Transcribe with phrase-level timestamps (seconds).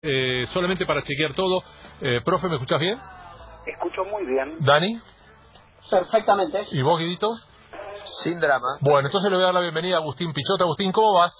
[0.00, 1.60] Eh, solamente para chequear todo.
[2.00, 2.96] Eh, profe, ¿me escuchas bien?
[3.66, 4.56] Escucho muy bien.
[4.60, 4.96] ¿Dani?
[5.90, 6.66] Perfectamente.
[6.70, 7.34] ¿Y vos, Guidito?
[8.22, 8.78] Sin drama.
[8.80, 10.62] Bueno, entonces le voy a dar la bienvenida a Agustín Pichota.
[10.62, 11.32] Agustín, ¿cómo vas?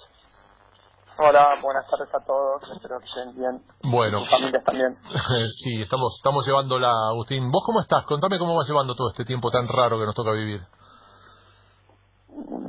[1.19, 2.69] Hola, buenas tardes a todos.
[2.69, 3.61] Espero que estén bien.
[3.81, 4.19] Bueno.
[4.19, 4.93] Sus familias también.
[5.63, 7.49] sí, estamos, estamos llevándola, Agustín.
[7.51, 8.05] ¿Vos cómo estás?
[8.05, 10.59] Contame cómo vas llevando todo este tiempo tan raro que nos toca vivir.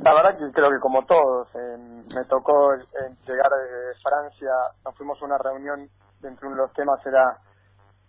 [0.01, 1.77] La verdad que creo que como todos, eh,
[2.15, 2.79] me tocó eh,
[3.27, 4.51] llegar de Francia,
[4.83, 5.87] nos fuimos a una reunión,
[6.19, 7.37] dentro de uno de los temas era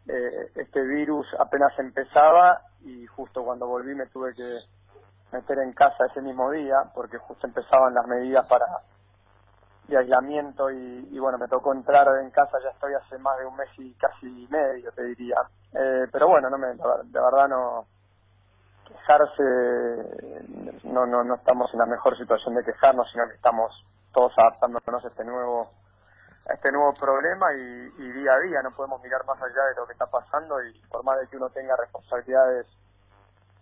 [0.09, 4.59] eh, este virus apenas empezaba y justo cuando volví me tuve que
[5.33, 8.67] meter en casa ese mismo día porque justo empezaban las medidas para
[9.89, 13.47] de aislamiento y, y bueno, me tocó entrar en casa, ya estoy hace más de
[13.47, 15.37] un mes y casi medio, te diría.
[15.75, 17.87] Eh, pero bueno, no me, de verdad no
[19.03, 19.43] quejarse,
[20.85, 23.73] no, no, no estamos en la mejor situación de quejarnos, sino que estamos
[24.13, 25.71] todos adaptándonos a este nuevo
[26.49, 29.87] a este nuevo problema y, día a día no podemos mirar más allá de lo
[29.87, 32.67] que está pasando y por más de que uno tenga responsabilidades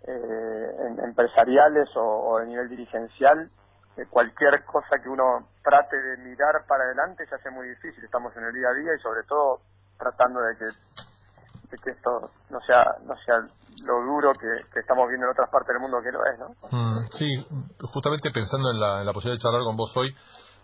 [0.04, 3.50] eh, en, empresariales o, o de nivel dirigencial,
[3.98, 8.02] eh, cualquier cosa que uno trate de mirar para adelante se hace muy difícil.
[8.02, 9.60] Estamos en el día a día y sobre todo
[9.98, 10.68] tratando de que
[11.70, 13.36] de que esto no sea no sea
[13.84, 16.48] lo duro que, que estamos viendo en otras partes del mundo que lo es, ¿no?
[16.70, 17.46] Mm, sí,
[17.92, 20.14] justamente pensando en la, en la posibilidad de charlar con vos hoy,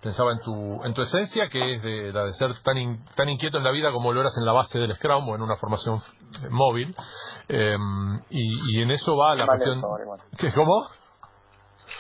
[0.03, 3.29] pensaba en tu en tu esencia, que es de la de ser tan in- tan
[3.29, 5.57] inquieto en la vida como lo eras en la base del Scrum o en una
[5.57, 6.01] formación
[6.51, 6.95] móvil.
[7.49, 7.77] Eh,
[8.31, 9.75] y, y en eso va la cuestión...
[9.77, 10.21] lento, igual.
[10.37, 10.87] ¿Qué, ¿Cómo?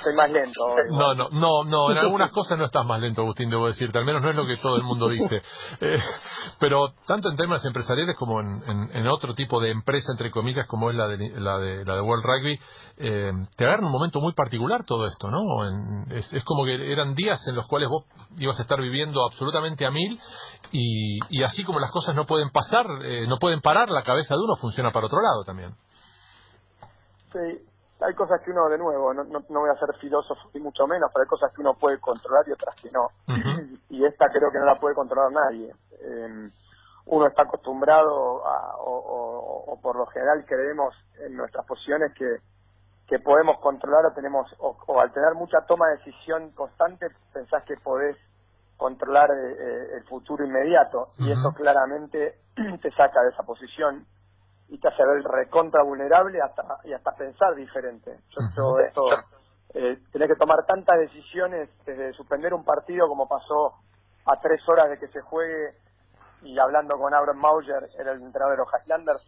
[0.02, 0.60] Soy más lento.
[0.90, 4.04] No, no, no, no, en algunas cosas no estás más lento, Agustín, debo decirte, al
[4.04, 5.42] menos no es lo que todo el mundo dice.
[5.80, 5.98] Eh,
[6.58, 10.66] pero tanto en temas empresariales como en, en- en otro tipo de empresa, entre comillas,
[10.66, 12.58] como es la de, la de, la de World Rugby,
[12.98, 15.40] eh, te agarra un momento muy particular todo esto, ¿no?
[15.66, 18.04] En- es, es como que eran días en los cuales vos
[18.38, 20.18] ibas a estar viviendo absolutamente a mil
[20.72, 24.34] y, y así como las cosas no pueden pasar, eh, no pueden parar, la cabeza
[24.34, 25.74] de uno funciona para otro lado también.
[27.32, 27.58] Sí,
[28.00, 30.86] hay cosas que uno, de nuevo, no, no, no voy a ser filósofo ni mucho
[30.86, 33.10] menos, pero hay cosas que uno puede controlar y otras que no.
[33.90, 35.74] Y esta creo que no la puede controlar nadie.
[36.00, 36.50] Eh,
[37.06, 42.38] uno está acostumbrado a, o, o- o por lo general creemos en nuestras posiciones que,
[43.06, 47.64] que podemos controlar o tenemos, o, o al tener mucha toma de decisión constante, pensás
[47.64, 48.16] que podés
[48.76, 52.40] controlar eh, eh, el futuro inmediato y eso claramente
[52.82, 54.06] te saca de esa posición
[54.68, 58.18] y te hace ver recontra vulnerable hasta y hasta pensar diferente.
[58.30, 59.02] Yo todo esto,
[59.74, 63.74] eh, tenés que tomar tantas decisiones desde suspender un partido como pasó
[64.26, 65.74] a tres horas de que se juegue
[66.42, 69.22] y hablando con Aaron Mauger, era el entrenador de los Highlanders,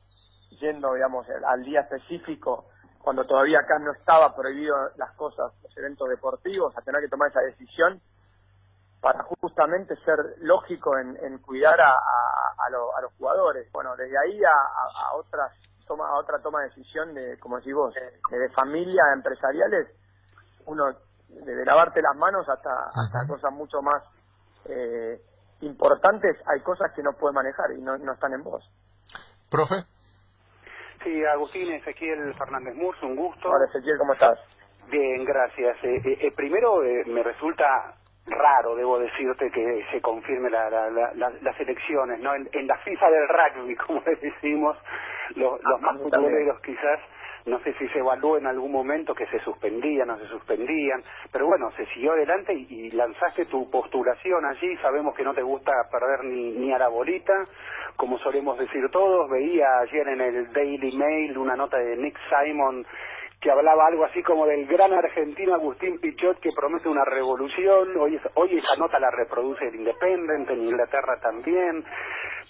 [0.61, 2.67] yendo, digamos, al- al día específico,
[3.01, 7.31] cuando todavía acá no estaba prohibido las cosas, los eventos deportivos, a tener que tomar
[7.31, 8.01] esa decisión
[9.01, 13.71] para justamente ser lógico en, en cuidar a, a, a lo- a los jugadores.
[13.73, 15.53] Bueno, desde ahí a, a- a otras
[15.87, 19.89] toma, a otra toma de decisión de, como decís vos, de, de familia, empresariales,
[20.67, 20.85] uno
[21.29, 24.03] desde lavarte las manos hasta, hasta cosas mucho más
[24.67, 25.21] eh,
[25.61, 28.63] importantes, hay cosas que no puedes manejar y no, no están en vos.
[29.51, 29.77] ¿Profe?
[31.05, 33.49] Sí, Agustín Ezequiel Fernández Murs, un gusto.
[33.49, 34.39] Ahora, Ezequiel, ¿cómo estás?
[34.91, 35.77] Bien, gracias.
[35.85, 37.95] Eh, eh, eh, primero, eh, me resulta
[38.31, 42.35] raro, debo decirte, que se confirme la, la- la- la- las elecciones, ¿no?
[42.35, 44.77] En, en la FIFA del rugby, como le decimos,
[45.37, 46.33] los, los Ah, más mí también.
[46.33, 47.01] futboleros quizás,
[47.47, 51.03] no sé si se evaluó en algún momento que se suspendían o se suspendían,
[51.33, 55.43] pero bueno, se siguió adelante y, y lanzaste tu postulación allí, sabemos que no te
[55.43, 57.33] gusta perder ni, ni a la bolita,
[57.97, 62.85] como solemos decir todos, veía ayer en el Daily Mail una nota de Nick Simon
[63.41, 68.17] que hablaba algo así como del gran argentino Agustín Pichot que promete una revolución, hoy,
[68.17, 71.85] es- hoy esa nota la reproduce el Independent, en Inglaterra también,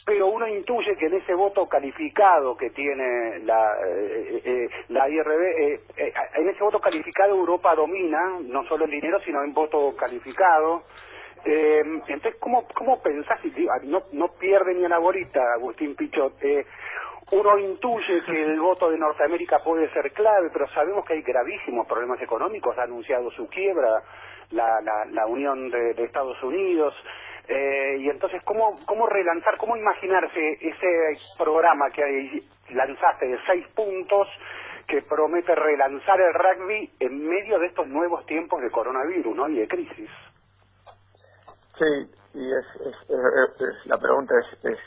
[0.07, 5.43] pero uno intuye que en ese voto calificado que tiene la, eh, eh, la IRB,
[5.43, 9.95] eh, eh, en ese voto calificado Europa domina, no solo en dinero, sino en voto
[9.95, 10.85] calificado.
[11.45, 13.39] Eh, entonces, ¿cómo, cómo pensás?
[13.85, 14.99] no, no pierde ni a la
[15.55, 16.33] Agustín Pichot.
[16.43, 16.65] Eh,
[17.33, 21.87] uno intuye que el voto de Norteamérica puede ser clave, pero sabemos que hay gravísimos
[21.87, 22.77] problemas económicos.
[22.79, 24.03] Ha anunciado su quiebra
[24.51, 26.95] la, la, la Unión de, Estados Unidos.
[27.47, 33.67] Eh, y entonces, ¿cómo, ¿cómo relanzar, cómo imaginarse ese programa que hay- lanzaste de seis
[33.75, 34.29] puntos
[34.87, 39.49] que promete relanzar el rugby en medio de estos nuevos tiempos de coronavirus ¿no?
[39.49, 40.11] y de crisis?
[41.79, 44.35] Sí, y es, es, la pregunta
[44.65, 44.79] es,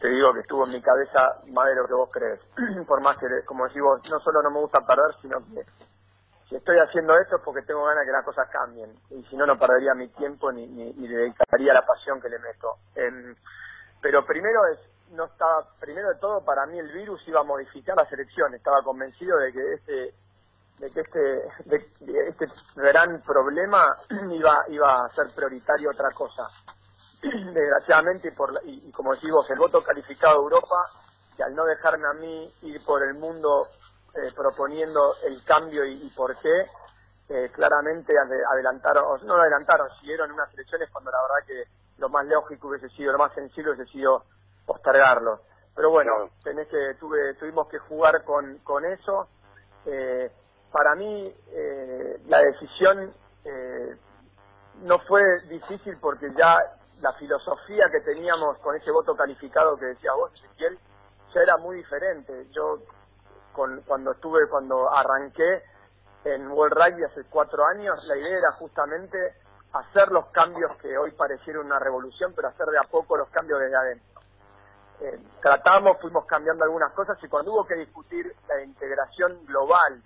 [0.00, 2.40] te digo que estuvo en mi cabeza más de lo que vos crees.
[2.86, 5.64] Por más que, como decís vos, no solo no me gusta perder, sino que
[6.48, 8.90] si estoy haciendo esto es porque tengo ganas de que las cosas cambien.
[9.10, 12.76] Y si no, no perdería mi tiempo ni, dedicaría la pasión que le meto.
[12.94, 13.34] Em,
[14.00, 14.78] pero primero es
[15.10, 18.82] no estaba primero de todo para mí el virus iba a modificar la selección estaba
[18.82, 20.14] convencido de que este
[20.80, 21.18] de que este
[21.64, 22.46] de, este
[22.76, 23.96] gran problema
[24.30, 26.42] iba iba a ser prioritario otra cosa
[27.52, 30.76] desgraciadamente y por y, como decimos el voto calificado de Europa
[31.36, 33.66] que al no dejarme a mí ir por el mundo
[34.14, 36.66] eh, proponiendo el cambio y, por qué
[37.28, 38.14] eh, claramente
[38.52, 41.64] adelantaron no adelantaron siguieron unas elecciones cuando la verdad que
[41.98, 44.24] lo más lógico hubiese sido lo más sencillo hubiese sido
[44.66, 45.40] postergarlo.
[45.74, 49.28] Pero bueno, tenés que, tuve, tuvimos que jugar con, con eso.
[49.86, 50.30] Eh,
[50.72, 53.12] para mí eh, la decisión
[53.44, 53.96] eh,
[54.82, 56.56] no fue difícil porque ya
[57.00, 60.78] la filosofía que teníamos con ese voto calificado que decía vos, Ezequiel,
[61.34, 62.46] ya era muy diferente.
[62.50, 62.78] Yo
[63.52, 65.62] con, cuando estuve, cuando arranqué
[66.24, 69.18] en World Rugby hace cuatro años, la idea era justamente
[69.72, 73.60] hacer los cambios que hoy parecieron una revolución, pero hacer de a poco los cambios
[73.60, 74.18] desde adentro
[75.00, 80.02] eh, tratamos, fuimos cambiando algunas cosas y cuando hubo que discutir la integración global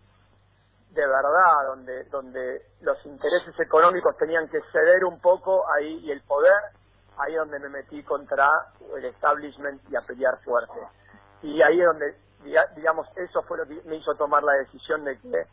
[0.91, 6.21] de verdad, donde, donde los intereses económicos tenían que ceder un poco ahí y el
[6.23, 6.53] poder,
[7.19, 8.49] ahí es donde me metí contra
[8.97, 10.81] el establishment y a pelear fuerte.
[11.43, 12.17] Y ahí es donde,
[12.77, 15.47] digamos, eso fue lo que me hizo tomar la decisión de que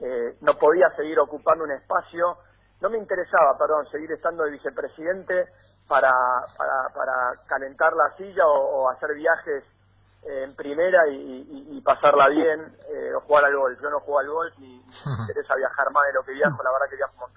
[0.00, 2.38] eh, no podía seguir ocupando un espacio,
[2.80, 5.48] no me interesaba, perdón, seguir estando de vicepresidente
[5.86, 6.12] para,
[6.56, 9.64] para, para calentar la silla o, hacer viajes
[10.22, 13.80] eh, en primera y, pasarla bien eh, o jugar al golf.
[13.80, 16.70] Yo no juego al golf ni, me interesa viajar más de lo que viajo, la
[16.70, 17.32] verdad que viajo un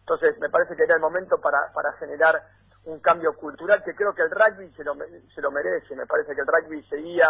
[0.00, 2.42] Entonces me parece que era el momento para, para generar
[2.88, 4.94] un cambio cultural que creo que el rugby se lo,
[5.34, 5.94] se lo merece.
[5.94, 7.28] Me parece que el rugby seguía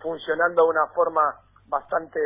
[0.00, 1.34] funcionando de una forma
[1.66, 2.20] bastante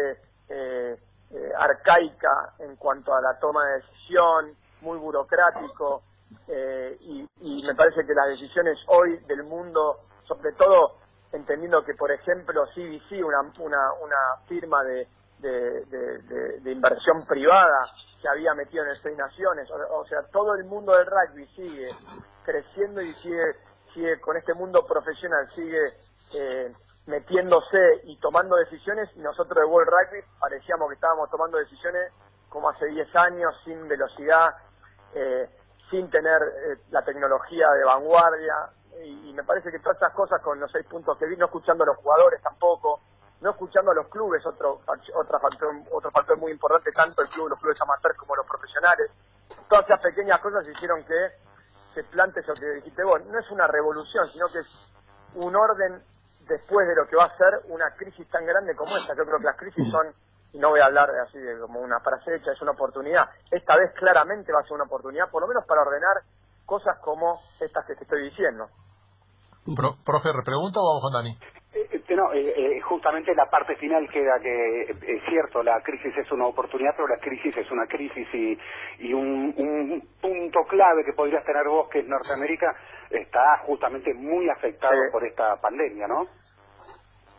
[0.49, 0.99] eh,
[1.31, 6.03] eh arcaica en cuanto a la toma de decisión, muy burocrático.
[6.49, 7.29] Eh, y,
[7.63, 10.97] me parece que las decisiones hoy del mundo, sobre todo
[11.33, 14.17] entendiendo que, por ejemplo, CBC, una, una, una
[14.49, 15.07] firma de,
[15.43, 17.91] de, inversión privada
[18.21, 21.91] que había metido en el Seis Naciones, o, sea, todo el mundo del rugby sigue
[22.44, 23.56] creciendo y sigue,
[23.93, 25.83] sigue con este mundo profesional, sigue
[26.35, 26.73] eh,
[27.06, 32.12] metiéndose y tomando decisiones, y nosotros de World Rugby parecíamos que estábamos tomando decisiones
[32.49, 34.55] como hace 10 años, sin velocidad,
[35.15, 35.49] eh,
[35.91, 38.55] sin tener eh, la tecnología de vanguardia.
[39.05, 41.83] Y, me parece que todas estas cosas con los seis puntos que vi, no escuchando
[41.85, 43.00] a los jugadores tampoco,
[43.43, 47.50] no escuchando a los clubes, otro, otro, factor, otro factor muy importante, tanto el club,
[47.50, 49.12] los clubes amateurs como los profesionales.
[49.69, 51.33] Todas esas pequeñas cosas hicieron que
[51.94, 53.21] se plante eso que dijiste vos.
[53.27, 54.94] No es una revolución, sino que es
[55.35, 56.03] un orden
[56.47, 59.15] después de lo que va a ser una crisis tan grande como esta.
[59.17, 60.15] Yo creo que las crisis son
[60.53, 63.29] y no voy a hablar así de como una frase hecha, es una oportunidad.
[63.50, 66.23] Esta vez claramente va a ser una oportunidad, por lo menos para ordenar
[66.67, 68.69] cosas como estas que te estoy diciendo.
[70.05, 71.37] Profe, ¿repregunta o vamos con Dani?
[71.75, 76.31] Eh, eh, no, eh, justamente la parte final queda que es cierto, la crisis es
[76.32, 78.59] una oportunidad, pero la crisis es una crisis y,
[78.99, 82.75] y un, un punto clave que podrías tener vos, que es Norteamérica,
[83.11, 86.26] está justamente muy afectado por esta pandemia, ¿no?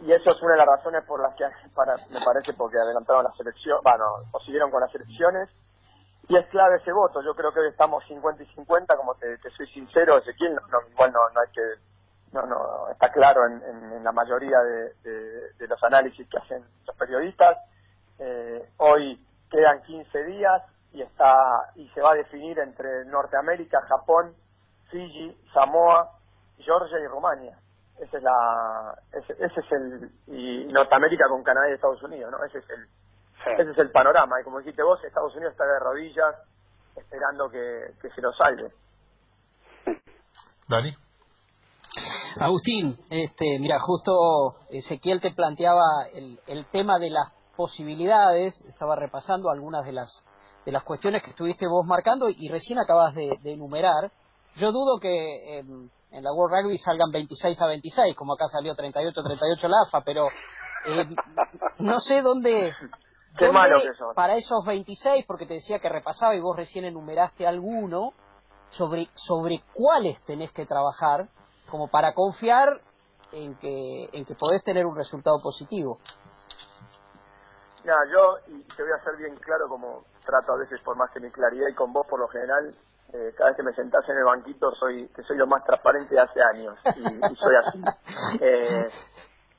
[0.04, 3.24] y eso es una de las razones por las que para, me parece porque adelantaron
[3.24, 5.50] la selección, bueno, o siguieron con las elecciones
[6.28, 7.22] y es clave ese voto.
[7.22, 11.12] Yo creo que hoy estamos 50 y 50, como te, soy sincero, Ezequiel, no, igual
[11.12, 11.62] no, no hay que,
[12.34, 16.96] no, no, está claro en, en, la mayoría de, de, los análisis que hacen los
[16.98, 17.58] periodistas.
[18.18, 21.36] Eh, hoy quedan 15 días y está
[21.76, 24.34] y se va a definir entre Norteamérica, Japón,
[24.90, 26.10] Fiji, Samoa,
[26.58, 27.58] Georgia y Rumania.
[28.00, 32.58] Ese es la ese, es el y Norteamérica con Canadá y Estados Unidos no ese
[32.58, 32.88] es el
[33.60, 34.42] ese es el panorama.
[34.42, 36.36] Y como dijiste vos Estados Unidos está de rodillas
[36.96, 38.72] esperando que, que se lo salve.
[40.68, 40.96] Dani
[42.40, 48.60] Agustín este mira justo Ezequiel te planteaba el, el tema de las posibilidades.
[48.68, 50.26] Estaba repasando algunas de las
[50.66, 54.12] de las cuestiones que estuviste vos marcando y recién acabas de, enumerar.
[54.56, 58.76] Yo dudo que eh, en la World Rugby salgan 26 a 26, como acá salió
[58.76, 60.28] 38 a 38 la AFA, pero
[60.86, 61.16] eh,
[61.80, 62.74] no sé dónde...
[63.36, 67.48] Qué malo que Para esos 26, porque te decía que repasaba y vos recién enumeraste
[67.48, 68.14] alguno,
[68.70, 71.30] sobre, sobre cuáles tenés que trabajar
[71.74, 72.70] como para confiar
[73.32, 75.98] en que, en que podés tener un resultado positivo.
[77.82, 81.10] Mira, yo, y te voy a hacer bien claro como trato a veces por más
[81.10, 82.76] que mi claridad y con vos por lo general,
[83.12, 86.14] eh, cada vez que me sentás en el banquito soy que soy lo más transparente
[86.14, 87.82] de hace años y, soy así.
[88.40, 88.88] Eh,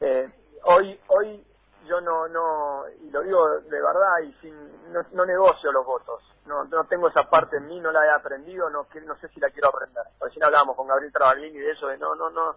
[0.01, 0.29] eh,
[0.67, 1.45] hoy hoy
[1.85, 6.23] yo no no y lo digo de verdad y sin no, no, negocio los votos.
[6.47, 9.41] No no tengo esa parte en mí, no la he aprendido, no no sé si
[9.41, 10.05] la quiero aprender.
[10.21, 12.57] Recién hablábamos con Gabriel Travaglini de eso de no no no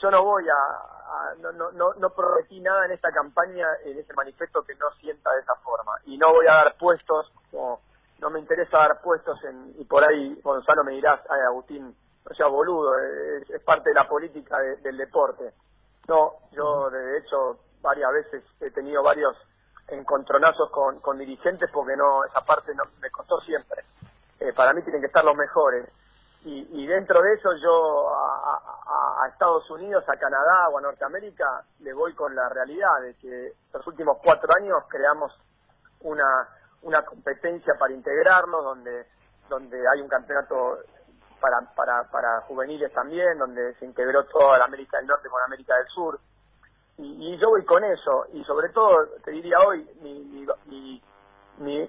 [0.00, 4.12] yo no voy a, no, no, no, no prometí nada en esta campaña, en ese
[4.14, 5.92] manifiesto que no sienta de esa forma.
[6.06, 7.80] Y no voy a dar puestos, no,
[8.20, 11.94] no me interesa dar puestos en, y por ahí Gonzalo me dirás, ay Agustín,
[12.28, 15.52] no sea boludo, es, parte de la política del deporte.
[16.06, 19.36] No, yo de hecho varias veces he tenido varios
[19.88, 23.84] encontronazos con, con dirigentes porque no, esa parte no, me costó siempre.
[24.40, 25.88] Eh, para mí tienen que estar los mejores
[26.44, 32.14] y, dentro de eso yo a, Estados Unidos, a Canadá o a Norteamérica le voy
[32.14, 35.32] con la realidad de que los últimos cuatro años creamos
[36.00, 36.48] una,
[36.82, 39.06] una competencia para integrarnos, donde,
[39.48, 40.78] donde hay un campeonato
[41.40, 45.76] para, para, para juveniles también, donde se integró toda la América del Norte con América
[45.76, 46.18] del Sur.
[46.98, 51.02] Y, yo voy con eso, y sobre todo, te diría hoy, mi, mi,
[51.58, 51.88] mi,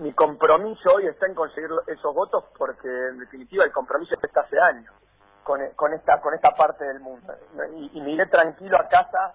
[0.00, 4.58] mi compromiso hoy está en conseguir esos votos porque en definitiva el compromiso está hace
[4.58, 4.94] años
[5.44, 7.34] con, con esta con esta parte del mundo.
[7.92, 9.34] Y, me iré tranquilo a casa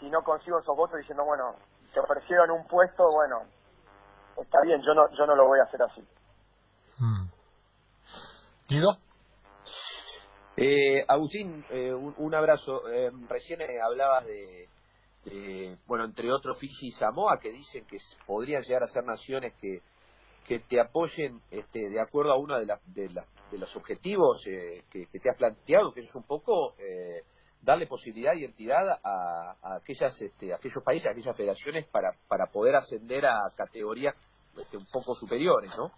[0.00, 1.56] si no consigo esos votos diciendo bueno
[1.94, 3.42] te ofrecieron un puesto bueno
[4.36, 6.06] está bien yo no yo no lo voy a hacer así
[6.98, 7.24] hmm.
[10.56, 14.68] Eh, Agustín eh, un, abrazo eh, recién eh, hablabas de,
[15.24, 19.54] de, bueno entre otros Fiji y Samoa que dicen que podrían llegar a ser naciones
[19.60, 19.80] que
[20.46, 23.08] que te apoyen este, de acuerdo a uno de, de,
[23.50, 27.22] de los objetivos eh, que, te has planteado, que es un poco eh,
[27.60, 32.74] darle posibilidad y entidad a, aquellas, este, aquellos países, a aquellas federaciones para, para poder
[32.74, 34.16] ascender a categorías
[34.56, 35.92] este, un poco superiores, ¿no?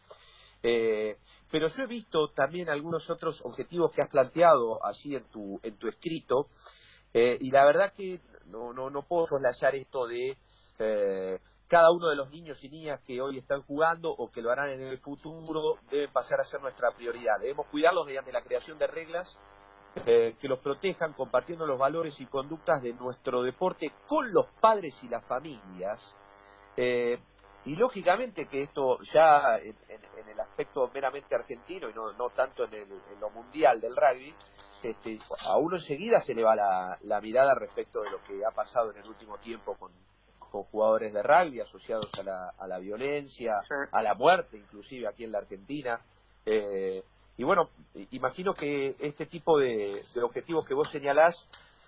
[0.64, 1.18] Eh,
[1.50, 5.78] pero yo he visto también algunos otros objetivos que has planteado allí en tu, en
[5.78, 6.49] tu escrito,
[7.12, 10.37] y la verdad que no, no, no puedo soslayar esto de
[11.68, 14.71] cada uno de los niños y niñas que hoy están jugando o que lo harán
[14.71, 17.38] en el futuro deben pasar a ser nuestra prioridad.
[17.40, 19.38] Debemos cuidarlos mediante la creación de reglas
[20.06, 24.94] eh, que los protejan compartiendo los valores y conductas de nuestro deporte con los padres
[25.02, 26.00] y las familias.
[26.76, 27.18] Eh,
[27.66, 29.76] y lógicamente que esto ya en,
[30.28, 32.88] el aspecto meramente argentino y no, no tanto en, el,
[33.21, 34.35] lo mundial del rugby,
[34.83, 38.50] este, a uno enseguida se le va la, la mirada respecto de lo que ha
[38.50, 39.92] pasado en el último tiempo con,
[40.54, 43.54] con jugadores de rugby asociados a la, a la violencia,
[43.90, 46.00] a la muerte, inclusive aquí en la Argentina.
[46.47, 47.02] Eh,
[47.37, 47.71] y bueno,
[48.12, 51.35] imagino que este tipo de, objetivos que vos señalás,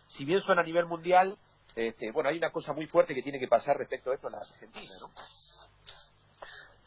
[0.09, 1.39] si bien son a nivel mundial,
[1.77, 4.33] este, bueno, hay una cosa muy fuerte que tiene que pasar respecto a esto en
[4.33, 5.11] la Argentina, ¿no?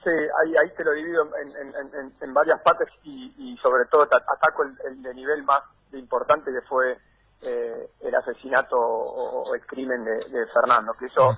[0.03, 5.01] Sí, ahí, ahí te lo divido en, en, varias partes y, sobre todo ataco el,
[5.01, 6.97] de nivel más importante que fue
[7.41, 11.35] eh, el asesinato o, el crimen de, Fernando, que eso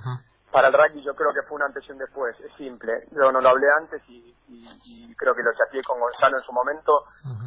[0.52, 3.08] para el rugby yo creo que fue una antes y un después, es simple.
[3.10, 4.32] Yo no lo hablé antes y,
[5.16, 7.04] creo que lo chateé con Gonzalo en su momento.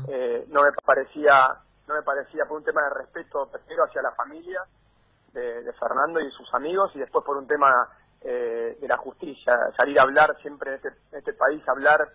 [0.07, 1.50] eh, no me parecía,
[1.88, 4.62] no me parecía por un tema de respeto primero hacia la familia
[5.34, 7.67] de, Fernando y sus amigos y después por un tema
[8.25, 9.53] eh, de la justicia.
[9.77, 12.10] Salir a hablar siempre en este, este país, hablar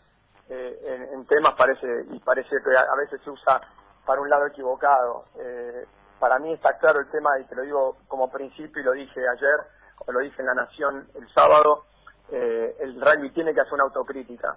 [0.49, 3.61] eh, en, temas parece y parece que a, veces se usa
[4.05, 5.25] para un lado equivocado.
[5.39, 5.87] Eh,
[6.19, 9.21] para mí está claro el tema y te lo digo como principio y lo dije
[9.21, 11.85] ayer lo dije en La Nación el sábado,
[12.31, 14.57] eh, el rugby tiene que hacer una autocrítica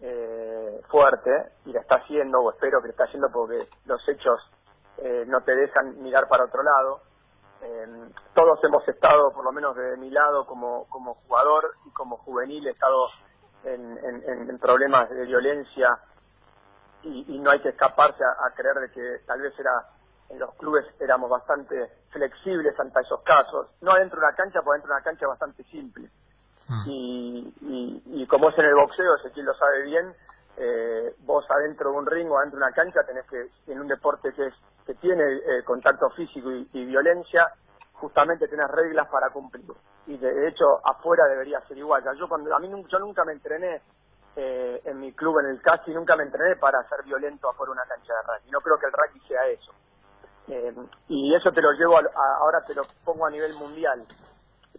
[0.00, 1.30] eh, fuerte
[1.66, 4.40] y la está haciendo, o espero que la está haciendo porque los hechos
[4.98, 7.00] eh, no te dejan mirar para otro lado.
[8.34, 12.66] Todos hemos estado, por lo menos de mi lado, como, como jugador y como juvenil,
[12.66, 13.08] he estado
[13.64, 13.98] en,
[14.48, 15.98] en, problemas de violencia
[17.02, 19.72] y, y, no hay que escaparse a creer de que tal vez era
[20.30, 24.80] en los clubes éramos bastante flexibles ante esos casos, no adentro de una cancha, porque
[24.80, 26.10] adentro de una cancha es bastante simple.
[26.68, 26.84] Mm.
[26.86, 30.14] Y, y, como es en el boxeo, quien lo sabe bien,
[30.58, 33.88] eh, vos adentro de un ring o adentro de una cancha tenés que, en un
[33.88, 34.54] deporte que, es,
[34.88, 37.46] que tiene eh, contacto físico y, violencia,
[37.92, 39.66] justamente tenés reglas para cumplir.
[40.06, 42.02] Y de, hecho, afuera debería ser igual.
[42.18, 43.82] yo, cuando, a mí yo nunca me entrené
[44.34, 47.80] eh, en mi club, en el CASI, nunca me entrené para ser violento afuera de
[47.80, 48.50] una cancha de rugby.
[48.50, 49.72] No creo que el rugby sea eso.
[50.48, 50.74] Eh,
[51.08, 51.98] y eso te lo llevo,
[52.40, 54.06] ahora te lo pongo a nivel mundial.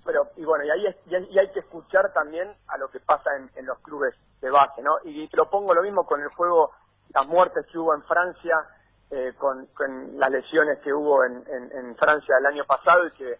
[0.03, 0.95] Pero, y bueno, y ahí,
[1.29, 4.97] y hay que escuchar también a lo que pasa en, los clubes de base, ¿no?
[5.03, 6.71] Y te lo pongo lo mismo con el juego,
[7.13, 8.55] las muertes que hubo en Francia,
[9.11, 9.67] eh, con,
[10.17, 13.39] las lesiones que hubo en, en, Francia el año pasado y que,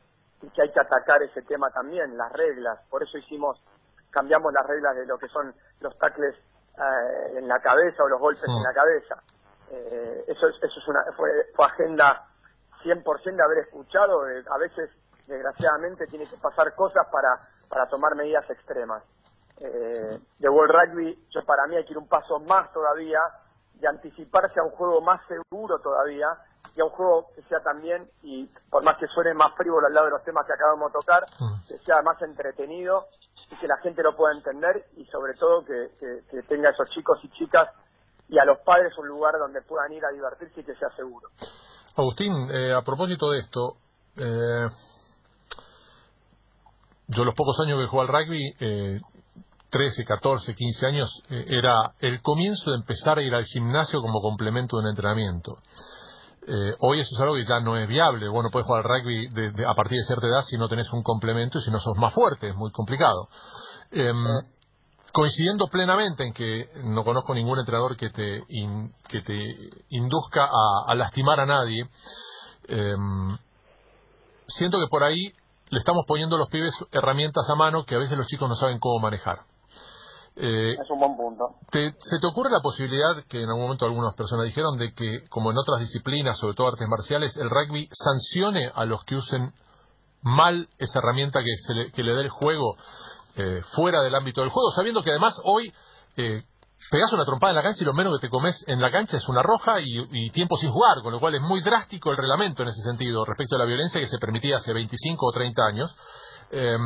[0.54, 2.80] que hay que atacar ese tema también, las reglas.
[2.90, 3.62] Por eso hicimos,
[4.10, 8.20] cambiamos las reglas de lo que son los tacles eh, en la cabeza o los
[8.20, 9.22] golpes en la cabeza.
[9.72, 12.26] Eh, eso, eso es una, fue, fue agenda
[12.84, 14.22] 100% de haber escuchado.
[14.22, 14.90] a veces,
[15.28, 19.04] desgraciadamente, tiene que pasar cosas para, para tomar medidas extremas.
[19.62, 23.20] Eh, de World Rugby, yo para mí hay que ir un paso más todavía,
[23.80, 26.28] de anticiparse a un juego más seguro todavía,
[26.76, 29.94] y a un juego que sea también, y por más que suene más frívolo al
[29.94, 31.68] lado de los temas que acabamos de tocar, Mm.
[31.68, 33.06] que sea más entretenido
[33.52, 36.72] y que la gente lo pueda entender y sobre todo que, que- que tenga a
[36.72, 37.70] esos chicos y chicas
[38.28, 41.30] y a los padres un lugar donde puedan ir a divertirse y que sea seguro.
[41.98, 43.74] Agustín, eh, a propósito de esto,
[44.18, 44.68] eh,
[47.08, 49.00] yo los pocos años que jugué al rugby, eh,
[49.70, 54.22] 13, 14, 15 años, eh, era el comienzo de empezar a ir al gimnasio como
[54.22, 55.56] complemento de un entrenamiento.
[56.48, 58.28] Eh, hoy eso es algo que ya no es viable.
[58.28, 60.68] Vos no puedes jugar al rugby de- de- a partir de cierta edad si no
[60.68, 63.28] tenés un complemento y si no sos más fuerte, es muy complicado.
[63.92, 64.16] Em,
[65.14, 69.36] coincidiendo plenamente en que no conozco ningún entrenador que te, in- que te
[69.90, 71.88] induzca a, a lastimar a nadie,
[72.68, 73.38] em,
[74.48, 75.32] siento que por ahí
[75.70, 78.56] le estamos poniendo a los pibes herramientas a mano que a veces los chicos no
[78.56, 79.42] saben cómo manejar.
[80.36, 81.56] Eh, Es un buen punto.
[81.72, 85.28] ¿te- ¿Se te ocurre la posibilidad, que en algún momento algunas personas dijeron, de que,
[85.30, 89.52] como en otras disciplinas, sobre todo artes marciales, el rugby sancione a los que usen
[90.22, 92.76] mal esa herramienta que, se le, que le dé el juego
[93.36, 95.72] eh, fuera del ámbito del juego, sabiendo que además hoy
[96.18, 96.44] eh,
[96.92, 99.18] pegás una trompada en la cancha y lo menos que te comes en la cancha
[99.18, 102.18] es una roja y, y tiempo sin jugar, con lo cual es muy drástico el
[102.18, 105.64] reglamento en ese sentido respecto a la violencia que se permitía hace 25 o 30
[105.66, 105.96] años,
[106.52, 106.78] Eh,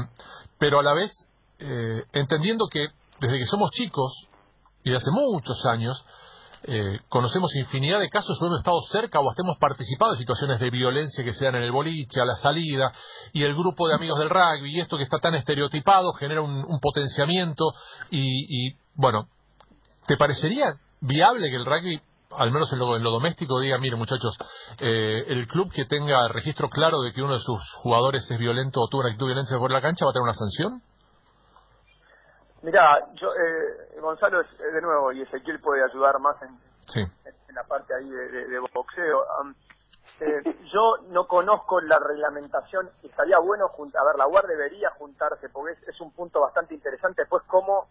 [0.60, 1.12] pero a la vez
[2.12, 2.88] entendiendo que
[3.20, 4.28] desde que somos chicos
[4.84, 6.04] y de hace muchos años
[6.66, 10.60] eh, conocemos infinidad de casos o hemos estado cerca o hasta hemos participado en situaciones
[10.60, 12.92] de violencia que se dan en el boliche, a la salida,
[13.34, 16.64] y el grupo de amigos del rugby, y esto que está tan estereotipado genera un,
[16.66, 17.74] un potenciamiento,
[18.10, 19.28] y, y, bueno,
[20.08, 20.68] ¿te parecería
[21.02, 22.00] viable que el rugby,
[22.32, 24.38] al menos en lo, en lo doméstico, diga, mire muchachos,
[24.80, 28.80] eh, el club que tenga registro claro de que uno de sus jugadores es violento
[28.80, 30.82] o tuvo una actitud de violencia por la cancha va a tener una sanción?
[32.64, 37.02] Mira, yo, eh, Gonzalo, es- eh, de nuevo, y Ezequiel puede ayudar más en, Sí.
[37.26, 39.26] en la parte ahí de, de- de boxeo.
[40.20, 40.42] Eh,
[40.72, 45.50] yo no conozco la reglamentación, y estaría bueno, jun- a ver, la UAR debería juntarse,
[45.50, 47.88] porque es, es un punto bastante interesante, después cómo,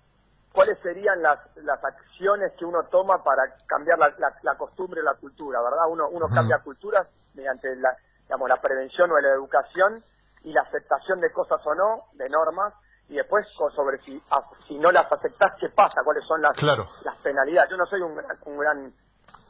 [0.52, 5.14] cuáles serían las, las acciones que uno toma para cambiar la, la, la costumbre, la
[5.14, 5.84] cultura, ¿verdad?
[5.90, 10.02] Uno, uno cambia culturas mediante la, digamos, la prevención o la educación
[10.44, 12.72] y la aceptación de cosas o no, de normas,
[13.12, 13.46] y después
[13.76, 16.00] sobre si, a- si no las aceptás, ¿qué pasa?
[16.04, 16.86] ¿Cuáles son las, Claro.
[17.04, 17.70] las penalidades?
[17.70, 18.94] Yo no soy un gran, un gran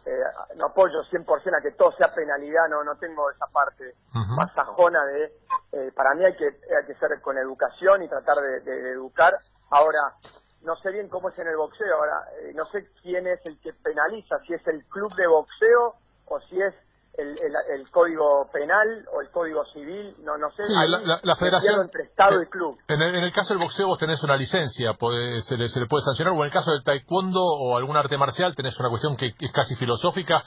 [0.05, 0.18] eh,
[0.57, 3.94] no apoyo 100% a que todo sea penalidad, no no tengo esa parte
[4.37, 5.33] más sajona de,
[5.72, 8.90] eh, para mí hay que, hay que ser con educación y tratar de, de- de
[8.90, 9.33] educar.
[9.70, 10.12] Ahora,
[10.62, 13.61] no sé bien cómo es en el boxeo, ahora eh, no sé quién es el
[13.61, 15.94] que penaliza, si es el club de boxeo
[16.27, 16.75] o si es
[17.14, 20.62] el, el, el código penal o el código civil, no no sé.
[20.64, 21.83] Sí, la, la- la me federación.
[21.83, 22.79] entre Estado eh, y club.
[22.88, 25.79] En el, en el caso del boxeo vos tenés una licencia, puede- se, le, se
[25.81, 28.88] le puede sancionar, o en el caso del taekwondo o algún arte marcial tenés una
[28.88, 30.42] cuestión que, es casi filosófica,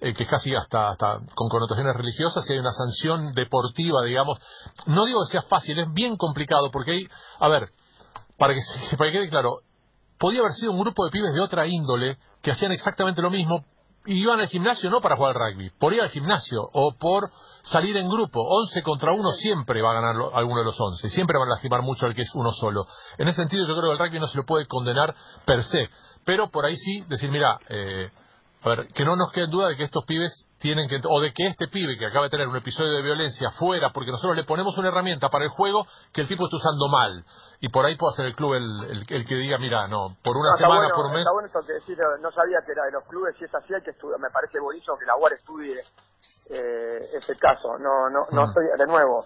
[0.00, 4.38] eh, que es casi hasta, hasta con connotaciones religiosas, y hay una sanción deportiva, digamos.
[4.86, 7.70] No digo que sea fácil, es bien complicado, porque hay, a ver,
[8.38, 8.60] para que,
[8.98, 9.60] para que quede claro,
[10.18, 13.64] podía haber sido un grupo de pibes de otra índole que hacían exactamente lo mismo
[14.06, 17.28] y iban al gimnasio no para jugar al rugby, por ir al gimnasio o por
[17.62, 18.40] salir en grupo.
[18.42, 21.48] 11 contra 1 siempre va a ganar lo- alguno de los 11, y siempre van
[21.48, 22.86] a lastimar mucho al que es uno solo.
[23.18, 25.88] En ese sentido yo creo que el rugby no se lo puede condenar per se,
[26.24, 28.10] pero por ahí sí decir, mira, eh,
[28.62, 31.32] a ver, que no nos quede duda de que estos pibes tienen que, o de
[31.32, 34.44] que este pibe que acaba de tener un episodio de violencia fuera, porque nosotros le
[34.44, 37.24] ponemos una herramienta para el juego que el tipo está usando mal.
[37.60, 40.36] Y por ahí puede ser el club el, el- el que diga, mira, no, por
[40.36, 41.20] una No, semana, bueno, por un mes.
[41.20, 43.72] Está bueno eso que decís, no- sabía que era de los clubes, si es así
[43.74, 45.76] hay que estudiar, me parece buenísimo que la UAR estudie
[46.50, 48.78] eh, ese caso, no no no Mm.
[48.78, 49.24] de nuevo,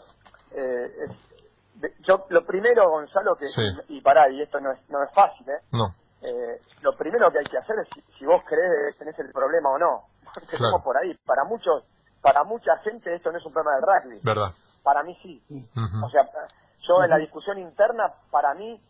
[0.52, 3.62] eh, es- de- yo lo primero, Gonzalo, que, Sí.
[3.88, 5.58] y, y pará, y esto no es, no es fácil, ¿eh?
[5.72, 5.86] No,
[6.24, 9.30] Eh, lo primero que hay que hacer es si, si vos crees que tenés el
[9.32, 10.04] problema o no.
[10.48, 10.82] Claro.
[10.82, 11.14] por ahí.
[11.26, 11.84] Para muchos,
[12.22, 14.20] para mucha gente esto no es un problema del rugby.
[14.24, 14.54] verdad.
[14.82, 15.42] Para mí sí.
[16.04, 16.28] O sea,
[16.86, 18.80] yo en la discusión interna, para mí,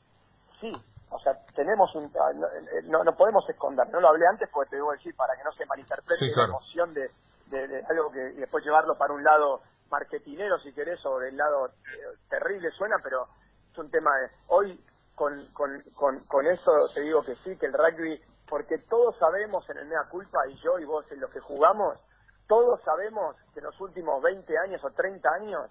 [0.61, 0.73] sí.
[1.11, 2.11] O sea, tenemos un...
[2.13, 3.89] No, no, no podemos esconder.
[3.91, 6.45] No lo hablé antes porque te debo decir para que no se malinterprete Sí, la
[6.45, 7.11] emoción de,
[7.47, 11.37] de, de algo que y después llevarlo para un lado marketinero, si querés, o del
[11.37, 13.29] lado eh, terrible suena, pero
[13.71, 14.31] es un tema de...
[14.49, 14.81] Hoy,
[15.15, 18.21] con, con, con, con eso te digo que sí, que el rugby...
[18.47, 21.99] Porque todos sabemos en el mea culpa, y yo y vos en los que jugamos,
[22.47, 25.71] todos sabemos que en los últimos 20 años o 30 años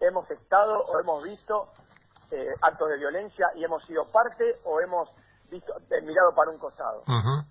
[0.00, 1.68] hemos estado o hemos visto
[2.30, 5.10] eh, actos de violencia y hemos sido parte o hemos
[5.50, 7.02] visto eh, mirado para un costado.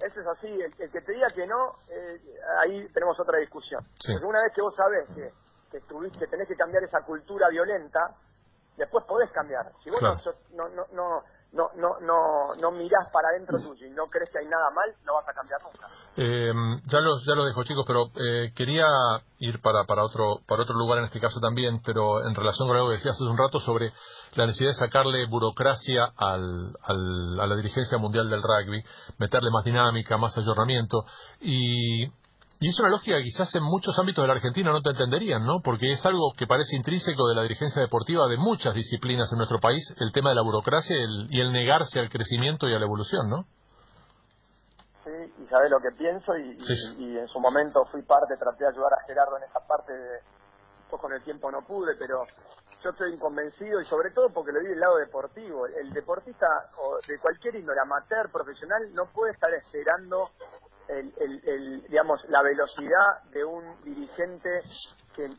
[0.03, 2.19] Eso es así, el, el que te diga que no, eh,
[2.60, 3.82] ahí tenemos otra discusión.
[3.99, 4.13] Sí.
[4.23, 5.32] Una vez que vos sabés que,
[5.71, 8.15] que, tuviste, que tenés que cambiar esa cultura violenta,
[8.77, 9.71] después podés cambiar.
[9.83, 10.17] Si vos Claro.
[10.55, 14.39] no, no, no, no, no, no, no, mirás para adentro tuyo y no crees que
[14.39, 15.88] hay nada mal, no vas a cambiar nunca.
[16.17, 16.51] Eh,
[16.86, 18.86] ya los ya lo dejo chicos, pero eh, quería
[19.38, 22.77] ir para para otro para otro lugar en este caso también, pero en relación con
[22.77, 23.91] algo que decías hace un rato sobre
[24.33, 28.83] la necesidad de sacarle burocracia al, al, a la dirigencia mundial del rugby,
[29.19, 31.05] meterle más dinámica, más ayornamiento
[31.39, 32.07] y
[32.63, 35.43] y es una lógica que quizás en muchos ámbitos de la Argentina no te entenderían,
[35.43, 35.60] ¿no?
[35.62, 39.60] Porque es algo que parece intrínseco de la dirigencia deportiva de muchas disciplinas en nuestro
[39.60, 40.95] país, el tema de la burocracia
[41.30, 43.43] y el, negarse al crecimiento y a la evolución, ¿no?
[45.04, 45.12] Sí,
[45.43, 46.58] y sabes lo que pienso y,
[46.99, 50.19] y, en su momento fui parte, traté de ayudar a Gerardo en esa parte, de,
[50.89, 52.23] pues con el tiempo no pude, pero
[52.82, 55.67] yo estoy inconvencido y sobre todo porque lo vi del lado deportivo.
[55.67, 56.47] El deportista
[56.80, 60.30] o de cualquier índole, amateur, profesional, no puede estar esperando
[60.88, 64.62] el, el, digamos la velocidad de un dirigente
[65.15, 65.30] que,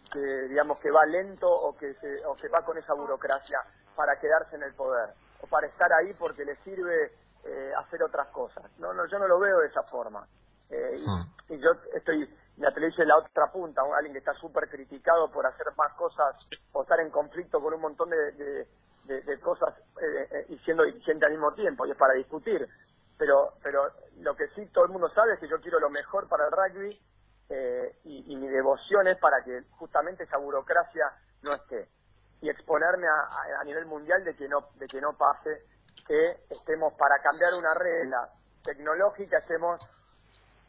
[0.48, 3.58] digamos que va lento o que se, o que va con esa burocracia
[3.96, 7.12] para quedarse en el poder o para estar ahí porque le sirve
[7.44, 8.64] eh, hacer otras cosas.
[8.78, 10.26] No no yo no lo veo de esa forma.
[10.70, 11.52] Eh, hmm.
[11.52, 15.66] y, yo estoy la televisión la otra punta alguien que está súper criticado por hacer
[15.76, 16.36] más cosas
[16.72, 18.66] o estar en conflicto con un montón de,
[19.04, 22.66] de, cosas eh, y siendo dirigente al mismo tiempo y es para discutir
[23.18, 26.28] pero pero lo que sí todo el mundo sabe es que yo quiero lo mejor
[26.28, 27.00] para el rugby
[27.48, 31.88] eh, y, mi devoción es para que justamente esa burocracia no esté.
[32.40, 35.64] Y exponerme a, a, nivel mundial de que no de que no pase
[36.06, 38.28] que estemos para cambiar una regla
[38.62, 39.80] tecnológica estemos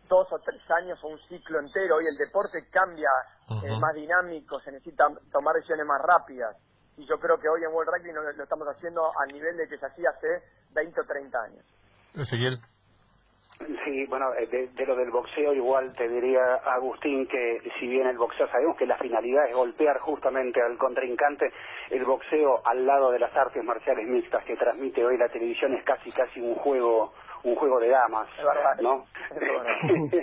[0.07, 2.01] dos o tres años o un ciclo entero.
[2.01, 3.09] Y el deporte cambia
[3.63, 6.55] es más dinámico se necesita tomar decisiones más rápidas.
[6.97, 9.67] Y yo creo que hoy en World Rugby lo, lo estamos haciendo al nivel de
[9.67, 11.65] que se hacía hace 20 o 30 años
[12.17, 12.59] Ezequiel.
[13.85, 18.17] Sí, bueno, eh, de, lo del boxeo igual te diría, Agustín, que si bien el
[18.17, 21.53] boxeo sabemos que la finalidad es golpear justamente al contrincante,
[21.89, 25.83] el boxeo al lado de las artes marciales mixtas que transmite hoy la televisión es
[25.83, 28.27] casi casi un juego un juego de damas,
[28.81, 29.05] ¿no?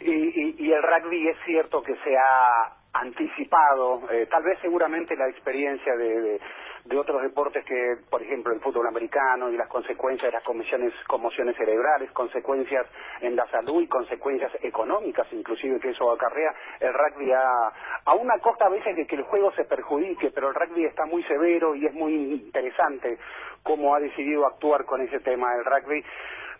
[0.00, 5.16] y, y, y el rugby es cierto que se ha anticipado, eh, tal vez seguramente
[5.16, 6.40] la experiencia de,
[6.84, 10.92] de, otros deportes que, por ejemplo, el fútbol americano y las consecuencias de las conmociones,
[11.08, 12.86] conmociones cerebrales, consecuencias
[13.20, 17.72] en la salud y consecuencias económicas, inclusive que eso acarrea el rugby a,
[18.04, 21.04] a una costa a veces de que el juego se perjudique, pero el rugby está
[21.04, 23.18] muy severo y es muy interesante
[23.64, 26.04] cómo ha decidido actuar con ese tema el rugby.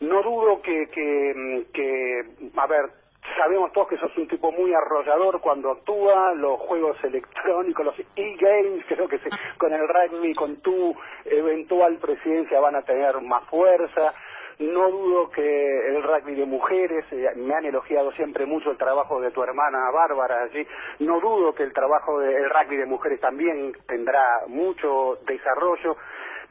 [0.00, 3.03] No dudo que, que, que a ver,
[3.36, 8.84] sabemos todos que sos un tipo muy arrollador cuando actúa, los juegos electrónicos, los e-games,
[8.86, 9.18] creo que
[9.58, 14.12] con el rugby, con tu eventual presidencia van a tener más fuerza.
[14.58, 19.20] No dudo que el rugby de mujeres, eh, me han elogiado siempre mucho el trabajo
[19.20, 20.64] de tu hermana Bárbara allí,
[21.00, 25.96] no dudo que el trabajo del rugby de mujeres también tendrá mucho desarrollo,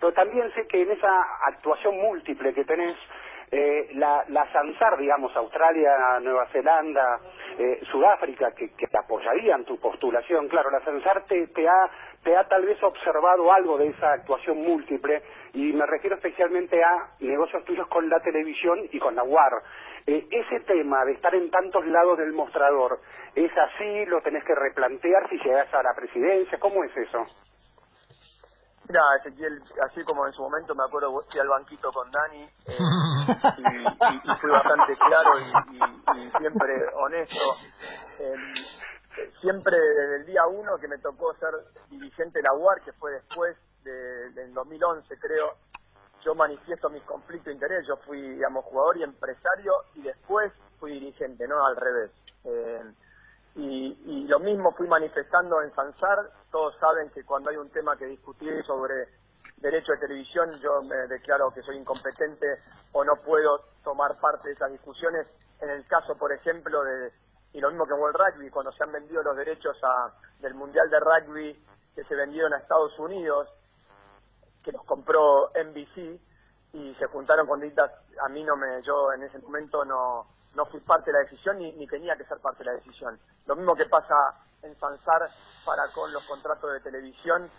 [0.02, 1.14] pero también sé que en esa
[1.46, 2.98] actuación múltiple que tenés,
[3.56, 7.20] eh, la, la SANSAR, digamos, Australia, Nueva Zelanda,
[7.60, 11.90] eh, Sudáfrica, que, que apoyarían tu postulación, claro, la SANSAR te, te, ha,
[12.24, 15.22] te ha tal vez observado algo de esa actuación múltiple
[15.54, 19.54] y me refiero especialmente a negocios tuyos con la televisión y con la UAR.
[20.08, 23.02] Eh, ese tema de estar en tantos lados del mostrador,
[23.36, 24.06] ¿es así?
[24.08, 26.58] ¿Lo tenés que replantear si llegas a la presidencia?
[26.58, 27.24] ¿Cómo es eso?
[28.88, 32.78] Mira, Ezequiel, así como en su momento me acuerdo, fui al banquito con Dani eh,
[32.78, 37.56] y, fui bastante claro y, siempre honesto.
[38.20, 38.54] Em,
[39.40, 41.54] siempre desde el día uno que me tocó ser
[41.90, 45.56] dirigente de la UAR, que fue después de, del 2011 creo,
[46.24, 47.86] yo manifiesto mis conflictos de interés.
[47.88, 52.12] Yo fui, digamos, jugador y empresario y después fui dirigente, no al revés.
[52.46, 52.84] Eh,
[53.56, 56.32] y, y lo mismo fui manifestando en Sansar.
[56.52, 59.08] Todos saben que cuando hay un tema que discutir sobre
[59.58, 62.48] derecho de televisión, yo me declaro que soy incompetente
[62.92, 65.28] o no puedo tomar parte de esas discusiones.
[65.62, 67.12] En el caso, por ejemplo, de
[67.54, 70.56] y lo mismo que en World Rugby, cuando se han vendido los derechos a, del
[70.56, 73.48] Mundial de Rugby que se vendieron a Estados Unidos,
[74.64, 76.20] que los compró NBC
[76.74, 77.92] y se juntaron con distintas,
[78.26, 81.58] a mí no me, yo en ese momento no, no fui parte de la decisión
[81.58, 83.20] ni, ni tenía que ser parte de la decisión.
[83.46, 84.16] Lo mismo que pasa
[84.62, 85.30] en Sansar
[85.66, 87.50] para con los contratos de televisión,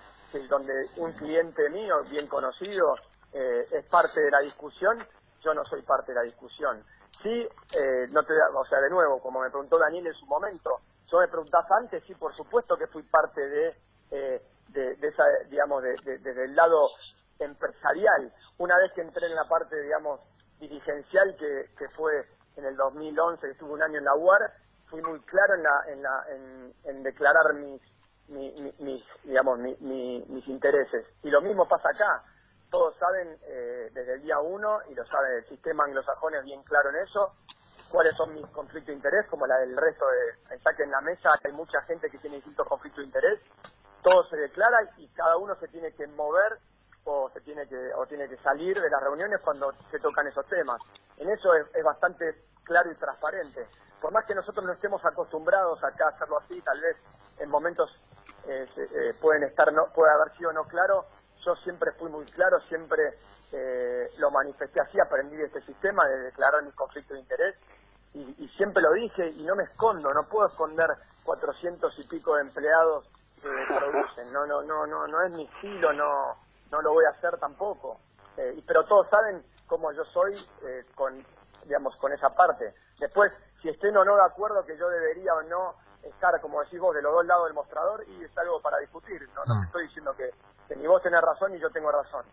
[0.48, 2.96] donde un cliente mío, bien conocido,
[3.32, 4.98] eh, es parte de la discusión,
[5.42, 6.82] yo no soy parte de la discusión.
[7.22, 10.80] Sí, eh, no te, o sea, de nuevo, como me preguntó Daniel en su momento,
[11.10, 13.76] yo me preguntás antes, sí, por supuesto que fui parte de,
[14.10, 16.88] eh, de, de, esa, digamos, de, el lado
[17.38, 18.32] empresarial.
[18.58, 20.20] Una vez que entré en la parte, digamos,
[20.58, 22.26] dirigencial, que, que fue
[22.56, 24.52] en el 2011, que estuve un año en la UAR,
[24.86, 26.24] fui muy claro en, la, en, la,
[26.84, 27.80] en, declarar mis,
[28.28, 31.06] mis, digamos, mis intereses.
[31.22, 32.22] Y lo mismo pasa acá.
[32.70, 36.62] todos saben eh, desde el día uno, y lo sabe el sistema anglosajón es bien
[36.62, 37.34] claro en eso,
[37.90, 41.30] cuáles son mis conflictos de interés, como la del resto de, que en la mesa
[41.44, 43.40] hay mucha gente que tiene distintos conflictos de interés,
[44.02, 46.58] todo se declara y cada uno se tiene que mover
[47.04, 50.46] o se tiene que o tiene que salir de las reuniones cuando se tocan esos
[50.46, 50.80] temas.
[51.18, 53.66] En eso es, es bastante claro y transparente.
[54.00, 56.96] Por más que nosotros no estemos acostumbrados acá a hacerlo así, tal vez
[57.38, 57.90] en momentos
[58.46, 61.06] eh, eh, pueden estar no puede haber sido no claro,
[61.44, 63.14] yo siempre fui muy claro, siempre
[63.52, 67.56] eh, lo manifesté así, aprendí de este sistema de declarar mis conflictos de interés
[68.12, 70.88] y, siempre lo dije y no me escondo, no puedo esconder
[71.24, 73.08] 400 y pico de empleados
[73.42, 76.36] que producen, no, no, no, no, no es mi estilo, no,
[76.74, 78.00] no lo voy a hacer tampoco.
[78.36, 80.34] Eh, pero todos saben cómo yo soy
[80.66, 81.24] eh, con,
[81.64, 82.74] digamos, con esa parte.
[82.98, 83.32] Después,
[83.62, 86.94] si estén o no de acuerdo que yo debería o no estar, como decís vos,
[86.94, 89.22] de los dos lados del mostrador y es algo para discutir.
[89.34, 89.64] No, no mm.
[89.66, 90.30] estoy diciendo que,
[90.68, 92.24] que, ni vos tenés razón ni yo tengo razón.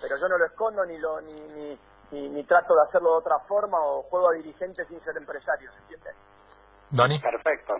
[0.00, 1.78] Pero yo no lo escondo ni lo ni,
[2.12, 5.72] ni, ni, trato de hacerlo de otra forma o juego a dirigente sin ser empresario,
[5.72, 6.10] ¿se entiende?
[6.90, 7.18] Dani.
[7.18, 7.74] Perfecto.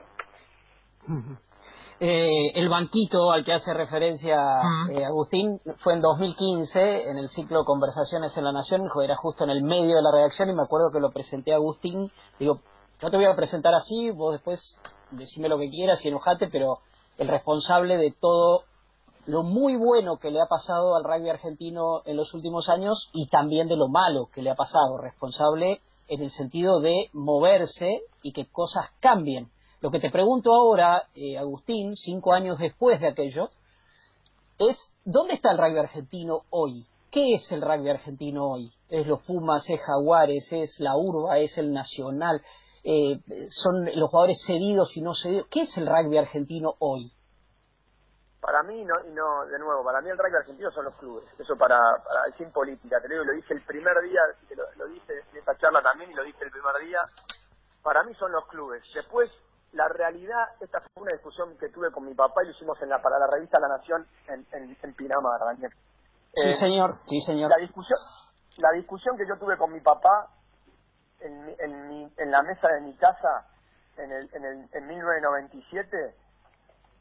[1.99, 4.37] Eh, el banquito al que hace referencia
[4.91, 9.51] eh, Agustín fue en 2015 en el ciclo Conversaciones en la Nación, era justo en
[9.51, 12.61] el medio de la redacción y me acuerdo que lo presenté a Agustín, digo,
[13.01, 14.79] no te voy a presentar así, vos después
[15.11, 16.81] decime lo que quieras y enojate, pero
[17.17, 18.65] el responsable de todo
[19.25, 23.29] lo muy bueno que le ha pasado al rugby argentino en los últimos años y
[23.29, 28.33] también de lo malo que le ha pasado, responsable en el sentido de moverse y
[28.33, 29.51] que cosas cambien.
[29.81, 33.51] Lo que te pregunto ahora, eh, Agustín, cinco años después de aquello,
[34.59, 36.87] es ¿dónde está el rugby argentino hoy?
[37.11, 38.73] ¿Qué es el rugby argentino hoy?
[38.89, 42.43] ¿Es los Pumas, es Jaguares, es la Urba, es el Nacional?
[42.85, 45.47] Eh, ¿Son los jugadores cedidos y no cedidos?
[45.51, 47.13] ¿Qué es el rugby argentino hoy?
[48.47, 51.25] para mí, no, y no, de nuevo, para mí el rugby argentino son los clubes.
[51.37, 53.01] Eso para, para sin política.
[53.01, 54.21] Te lo digo, lo dije el primer día,
[54.55, 57.01] lo, lo dije en esta charla también y lo dije el primer día.
[57.83, 58.85] Para mí son los clubes.
[58.95, 59.33] Después,
[59.77, 62.89] la realidad, esta fue una discusión que tuve con mi papá y lo hicimos en
[62.89, 65.73] la, para la revista La Nación en, en, en Pinamar, Daniel.
[66.35, 67.51] Sí, eh, señor, sí, señor.
[67.51, 67.99] La discusión,
[68.59, 70.29] la discusión que yo tuve con mi papá
[71.21, 73.47] en, en, mi, en la mesa de mi casa
[73.97, 76.15] en, el, en, el, en 1997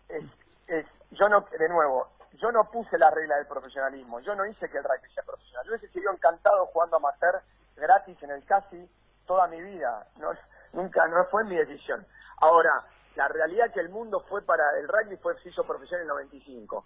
[0.10, 0.24] es
[0.68, 4.70] es, yo no, de nuevo, yo no puse la regla del profesionalismo, yo no hice
[4.70, 5.66] que el rugby sea profesional.
[5.66, 7.42] Yo hubiese sido encantado jugando amateur
[7.76, 8.90] gratis en el casi
[9.26, 10.32] toda mi vida, no,
[10.76, 12.06] nunca, no fue mi decisión.
[12.42, 12.86] Ahora,
[13.16, 16.16] la realidad que el mundo fue para el rugby fue se hizo profesional en el
[16.16, 16.86] 95.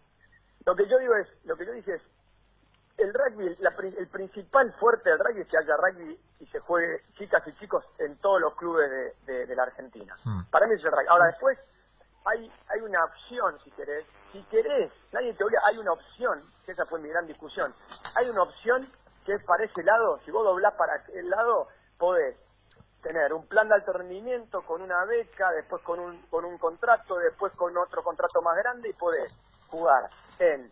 [0.65, 2.01] Lo que yo digo es, lo que yo dije es,
[2.97, 3.57] el rugby,
[3.97, 7.85] el principal fuerte del rugby es que haya rugby y se juegue chicas y chicos
[7.97, 8.89] en todos los clubes
[9.25, 10.15] de, de, la Argentina.
[10.25, 10.43] Mm.
[10.51, 11.05] Para mí es el rugby.
[11.07, 11.57] Ahora después,
[12.25, 16.73] hay, hay una opción, si querés, si querés, nadie te obliga, hay una opción, que
[16.73, 17.73] esa fue mi gran discusión,
[18.15, 18.85] hay una opción
[19.25, 22.35] que es para ese lado, si vos doblás para el lado, podés
[23.01, 27.53] tener un plan de alto con una beca, después con un, con un contrato, después
[27.53, 29.33] con otro contrato más grande y podés
[29.69, 30.09] jugar
[30.39, 30.71] en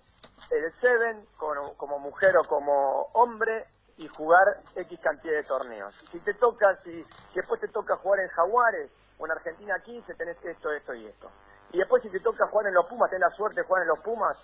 [0.49, 3.65] el Seven como, como mujer o como hombre
[3.97, 5.93] y jugar X cantidad de torneos.
[6.11, 10.37] Si te toca, si, después te toca jugar en Jaguares o en Argentina 15 tenés
[10.43, 11.29] esto, esto y esto.
[11.71, 13.89] Y después si te toca jugar en los Pumas, tenés la suerte de jugar en
[13.89, 14.37] los Pumas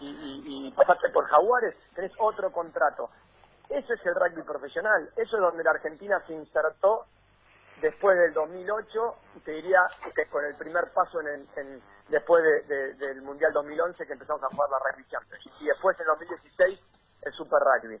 [0.00, 3.10] y, y, pasaste por Jaguares, tenés otro contrato.
[3.68, 7.06] Eso es el rugby profesional, eso es donde la Argentina se insertó
[7.80, 9.80] después del 2008, y te diría
[10.14, 14.70] que con el primer paso en, en después del Mundial 2011 que empezamos a jugar
[14.70, 16.80] la Rugby Championship, y después en 2016
[17.22, 18.00] el Super Rugby.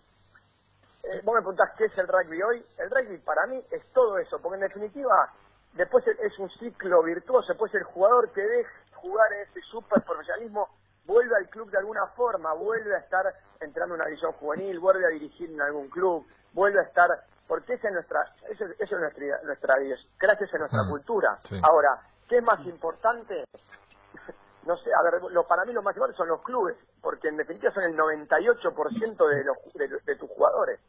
[1.04, 4.16] Eh, vos me preguntás qué es el rugby hoy, el rugby para mí es todo
[4.18, 5.30] eso, porque en definitiva
[5.74, 10.68] después es un ciclo virtuoso, después el jugador que deja jugar en ese super profesionalismo
[11.04, 13.26] vuelve al club de alguna forma, vuelve a estar
[13.60, 17.10] entrando en una división juvenil, vuelve a dirigir en algún club, vuelve a estar,
[17.46, 19.74] porque esa es nuestra, eso, es nuestra, nuestra
[20.18, 21.38] gracias a nuestra mm, cultura.
[21.62, 23.44] Ahora, ¿qué es más importante?
[24.66, 27.36] no sé, a ver, lo, para mí lo más importante son los clubes, porque en
[27.36, 30.80] definitiva son el 98% de, los, de tus jugadores.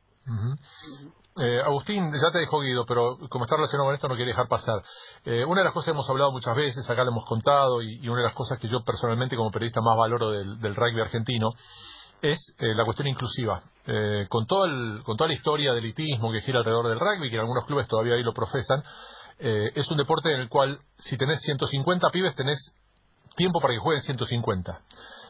[1.38, 4.48] Eh, Agustín, ya te dejo Guido, pero como está relacionado con esto no quería dejar
[4.48, 4.82] pasar.
[5.26, 8.08] Eh, una de las cosas que hemos hablado muchas veces, acá lo hemos contado, y,
[8.08, 11.52] una de las cosas que yo personalmente como periodista más valoro del, rugby argentino
[12.21, 13.62] es eh, la cuestión inclusiva.
[14.30, 14.67] con, todo
[15.04, 17.88] con toda la historia del elitismo que gira alrededor del rugby, que en algunos clubes
[17.88, 18.84] todavía ahí lo profesan,
[19.38, 22.58] es un deporte en el cual si tenés 150 pibes tenés
[23.36, 24.82] tiempo para que jueguen 150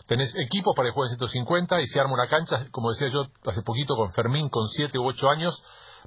[0.07, 3.61] tenés equipos para que jueguen 150 y se arma una cancha, como decía yo hace
[3.61, 5.61] poquito con Fermín, con 7 u 8 años,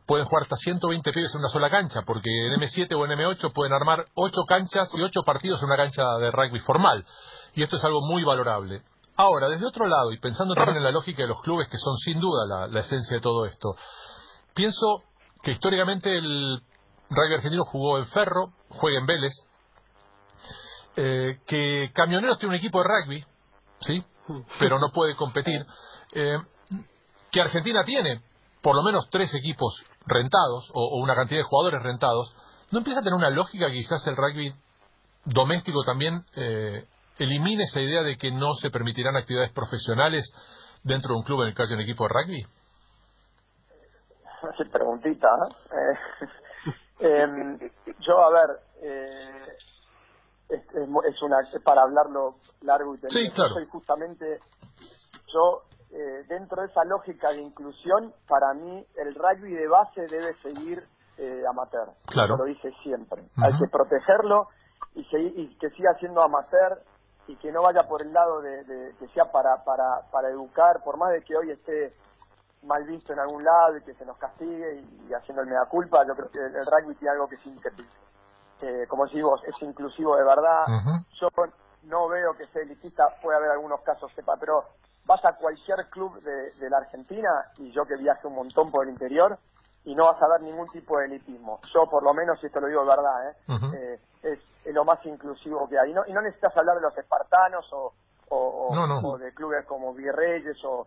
[0.06, 3.52] pueden jugar hasta 120 pibes en una sola cancha, porque en M7 o en M8
[3.52, 7.04] pueden armar 8 canchas y 8 partidos en una cancha de rugby formal.
[7.54, 8.82] Y esto es algo muy valorable.
[9.20, 11.98] Ahora, desde otro lado, y pensando también en la lógica de los clubes, que son
[11.98, 13.74] sin duda la, esencia de todo esto,
[14.54, 15.02] pienso
[15.42, 16.62] que históricamente el
[17.10, 19.32] rugby argentino jugó en Ferro, juega en Vélez,
[20.94, 23.24] eh, que Camioneros tiene un equipo de rugby,
[23.80, 24.04] ¿sí?
[24.60, 25.66] Pero no puede competir.
[26.12, 26.38] Eh,
[27.32, 28.22] que Argentina tiene
[28.62, 32.32] por lo menos tres equipos rentados o, una cantidad de jugadores rentados,
[32.70, 34.54] ¿no empieza a tener una lógica quizás el rugby
[35.24, 36.86] doméstico también eh,
[37.18, 40.30] elimine esa idea de que no se permitirán actividades profesionales
[40.82, 42.46] dentro de un club en el caso de un equipo de rugby?
[44.70, 45.28] preguntita.
[45.72, 46.26] ¿eh?
[47.00, 47.56] Em,
[48.00, 49.56] yo, a ver, eh,
[50.48, 53.20] es, una para hablarlo largo y tendido.
[53.20, 53.54] Sí, claro.
[53.54, 54.40] Soy justamente,
[55.32, 60.34] yo eh, dentro de esa lógica de inclusión, para mí el rugby de base debe
[60.42, 60.82] seguir
[61.18, 61.88] eh, amateur.
[62.06, 62.36] Claro.
[62.36, 63.22] lo dije siempre.
[63.36, 64.48] Hay que protegerlo
[64.94, 65.00] y,
[65.40, 66.82] y, que siga siendo amateur
[67.28, 70.96] y que no vaya por el lado de, que sea para, para, para educar, por
[70.96, 71.94] más de que hoy esté
[72.62, 76.04] mal visto en algún lado y que se nos castigue y, haciendo el mea culpa,
[76.06, 77.42] yo creo que el, rugby tiene algo que es
[78.60, 80.64] eh, como decimos, es inclusivo de verdad.
[81.20, 81.28] Yo
[81.84, 84.64] no veo que sea elitista, puede haber algunos casos, sepa, pero
[85.04, 88.90] vas a cualquier club de, la Argentina, y yo que viaje un montón por el
[88.90, 89.38] interior,
[89.84, 91.60] y no vas a ver ningún tipo de elitismo.
[91.72, 93.34] Yo, por lo menos, y esto lo digo de verdad, ¿eh?
[93.74, 95.90] eh es, lo más inclusivo que hay.
[95.90, 97.92] Y no, y no necesitas hablar de los espartanos o,
[98.28, 100.86] o, de clubes como Virreyes o...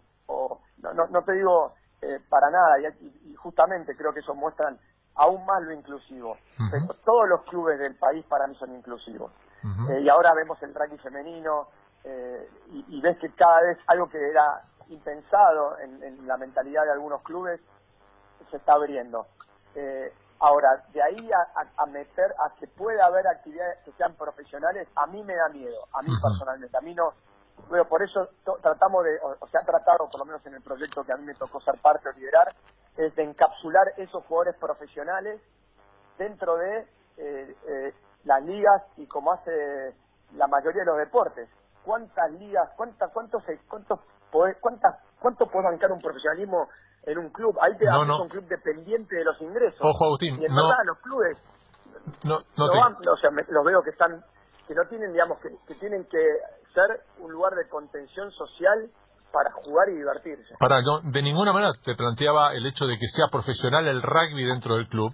[0.81, 4.77] no, no, te digo eh, para nada, y, justamente creo que eso muestran
[5.15, 6.37] aún más lo inclusivo.
[7.03, 9.31] todos los clubes del país para mí son inclusivos.
[9.89, 11.67] Eh, y ahora vemos el rugby femenino,
[12.03, 12.49] eh,
[12.87, 17.61] y, ves que cada vez algo que era impensado en, la mentalidad de algunos clubes
[18.49, 19.27] se está abriendo.
[19.75, 21.29] Eh, ahora, de ahí
[21.77, 25.87] a, meter a que pueda haber actividades que sean profesionales, a mí me da miedo,
[25.93, 27.13] a mí personalmente, a mí no.
[27.69, 28.29] Bueno, por eso
[28.61, 31.25] tratamos de, o, se ha tratado, por lo menos en el proyecto que a mí
[31.25, 32.53] me tocó ser parte o liderar,
[32.97, 35.39] es de encapsular esos jugadores profesionales
[36.17, 39.95] dentro de eh, las ligas y como hace
[40.33, 41.49] la mayoría de los deportes
[41.83, 43.99] cuántas ligas, cuántas, cuántos, cuántos,
[44.59, 46.69] cuántas, cuánto puede bancar un profesionalismo
[47.03, 47.57] en un club.
[47.61, 49.79] Ahí te no, un club dependiente de los ingresos.
[49.81, 50.41] Ojo, Agustín.
[50.41, 51.37] Y en verdad los clubes
[52.23, 54.21] no, no o sea, los veo que están,
[54.67, 56.21] que no tienen, digamos, que, que tienen que
[56.73, 58.89] ser un lugar de contención social
[59.31, 60.55] para jugar y divertirse.
[60.59, 64.45] Para, no, de ninguna manera te planteaba el hecho de que sea profesional el rugby
[64.45, 65.13] dentro del club,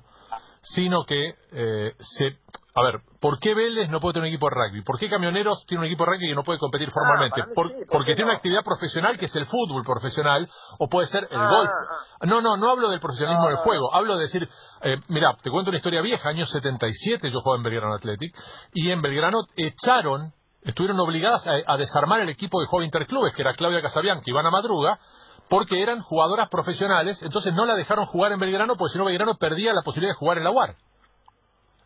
[0.62, 2.38] sino que eh, se
[2.78, 4.84] a ver, ¿por qué Vélez no puede tener un equipo de rugby?
[4.84, 7.41] ¿Por qué Camioneros tiene un equipo de rugby y no puede competir formalmente?
[7.41, 11.39] Ah, porque tiene una actividad profesional que es el fútbol profesional o puede ser el
[11.39, 11.70] ah, golf.
[11.72, 12.26] Ah.
[12.28, 13.96] No, no, no hablo del profesionalismo del juego.
[13.96, 14.48] Hablo de decir,
[14.84, 16.30] eh, mira, te cuento una historia vieja.
[16.30, 18.36] Año 77 yo jugaba en Belgrano Athletic
[18.76, 23.56] y en Belgrano echaron, estuvieron obligadas a, desarmar el equipo de Joven Interclubes, que era
[23.56, 25.00] Claudia Casabian, que iban a Madruga,
[25.50, 29.36] porque eran jugadoras profesionales, entonces no la dejaron jugar en Belgrano porque si no Belgrano
[29.36, 30.76] perdía la posibilidad de jugar en la UAR.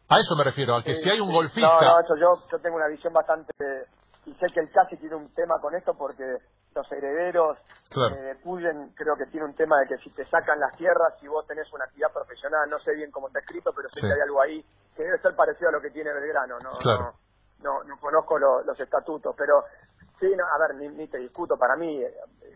[0.09, 1.67] A eso me refiero, a que si hay un golfista...
[1.67, 3.53] No, no, eso yo, yo tengo una visión bastante...
[4.25, 6.23] Y sé que el CASI tiene un tema con esto porque
[6.75, 7.57] los herederos
[7.89, 8.15] claro.
[8.15, 11.15] eh, de Puyen creo que tiene un tema de que si te sacan las tierras,
[11.19, 14.13] si vos tenés una actividad profesional, no sé bien cómo está escrito, pero sé que
[14.13, 14.63] hay algo ahí
[14.95, 16.69] que debe ser parecido a lo que tiene Belgrano, ¿no?
[16.79, 17.13] Claro.
[17.63, 19.63] No, no, conozco los estatutos, pero
[20.21, 22.13] sí, no, a ver, ni, ni te discuto, para mí eh,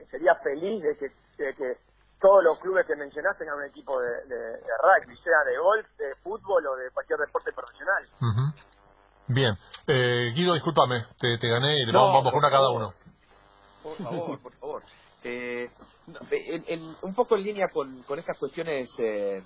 [0.09, 1.07] sería feliz de que,
[1.43, 1.77] de que
[2.21, 6.65] todos los clubes que mencionaste tengan un equipo de, rugby, sea de golf, de fútbol
[6.67, 8.05] o de cualquier deporte profesional.
[9.27, 9.57] Bien.
[9.87, 12.93] Eh, Guido, discúlpame, te, gané y vamos, vamos una cada uno.
[13.83, 14.83] Por favor, por favor.
[15.23, 15.69] Eh,
[17.01, 19.41] un poco en línea con, con estas cuestiones eh,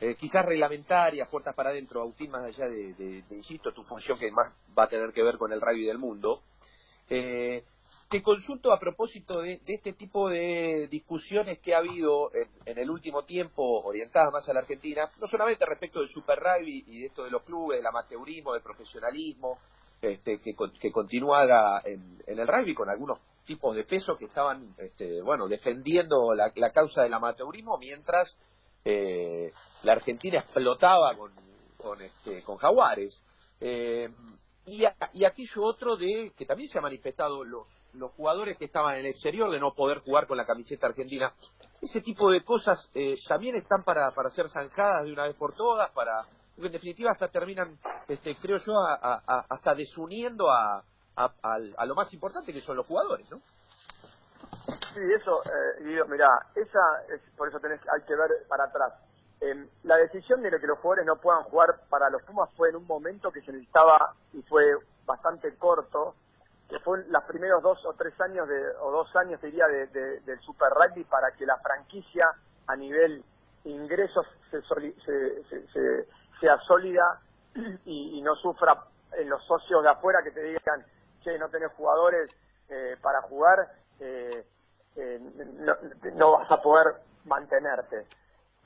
[0.00, 4.16] eh, quizás reglamentarias, puertas para adentro, Agustín, más allá de, de, de, insisto, tu función
[4.16, 6.42] que más va a tener que ver con el rugby del mundo.
[7.08, 7.64] Eh,
[8.08, 13.24] te consulto a propósito de, este tipo de discusiones que ha habido en, el último
[13.24, 17.24] tiempo orientadas más a la Argentina, no solamente respecto del Super Rugby y de esto
[17.24, 19.58] de los clubes, del amateurismo, del profesionalismo,
[20.00, 25.20] este, que, que continúa en, el rugby con algunos tipos de peso que estaban este,
[25.22, 28.38] bueno defendiendo la, causa del amateurismo mientras
[28.84, 29.50] eh,
[29.82, 31.32] la Argentina explotaba con
[31.78, 33.22] con, este, con jaguares.
[33.60, 34.08] Eh,
[34.70, 38.94] y, y aquello otro de que también se ha manifestado los los jugadores que estaban
[38.94, 41.32] en el exterior de no poder jugar con la camiseta argentina.
[41.80, 45.54] Ese tipo de cosas eh, también están para, para ser zanjadas de una vez por
[45.54, 46.22] todas, para
[46.56, 48.72] en definitiva hasta terminan, este, creo yo,
[49.48, 50.82] hasta desuniendo a,
[51.14, 53.38] a, lo más importante que son los jugadores, ¿no?
[54.66, 58.92] Sí, eso, eh, Guido, mirá, esa es, por eso tenés, hay que ver para atrás.
[59.40, 62.76] Eh, la decisión de que los jugadores no puedan jugar para los Pumas fue en
[62.76, 64.76] un momento que se necesitaba y fue
[65.06, 66.14] bastante corto
[66.68, 69.86] que fue los primeros dos o tres años de, o dos años diría de,
[70.20, 72.26] del Super Rugby para que la franquicia
[72.66, 73.24] a nivel
[73.64, 76.06] ingresos se, se,
[76.40, 77.20] sea sólida
[77.86, 80.84] y, no sufra en los socios de afuera que te digan,
[81.22, 82.30] che, no tenés jugadores
[82.68, 84.44] eh, para jugar, eh,
[84.96, 85.20] eh,
[85.60, 85.74] no,
[86.14, 88.06] no vas a poder mantenerte.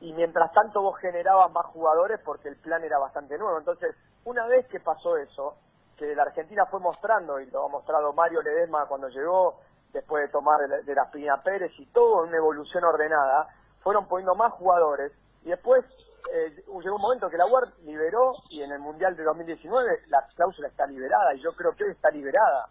[0.03, 3.57] Y mientras tanto vos generabas más jugadores porque el plan era bastante nuevo.
[3.57, 3.95] Entonces,
[4.25, 5.55] una vez que pasó eso,
[5.97, 9.61] que la Argentina fue mostrando, y lo ha mostrado Mario Ledesma cuando llegó,
[9.93, 13.47] después de tomar de la, Pina Pérez y todo, una evolución ordenada,
[13.81, 15.13] fueron poniendo más jugadores
[15.45, 15.85] y después
[16.33, 20.27] eh, llegó un momento que la UAR liberó y en el Mundial de 2019 la
[20.35, 22.69] cláusula está liberada y yo creo que hoy está liberada.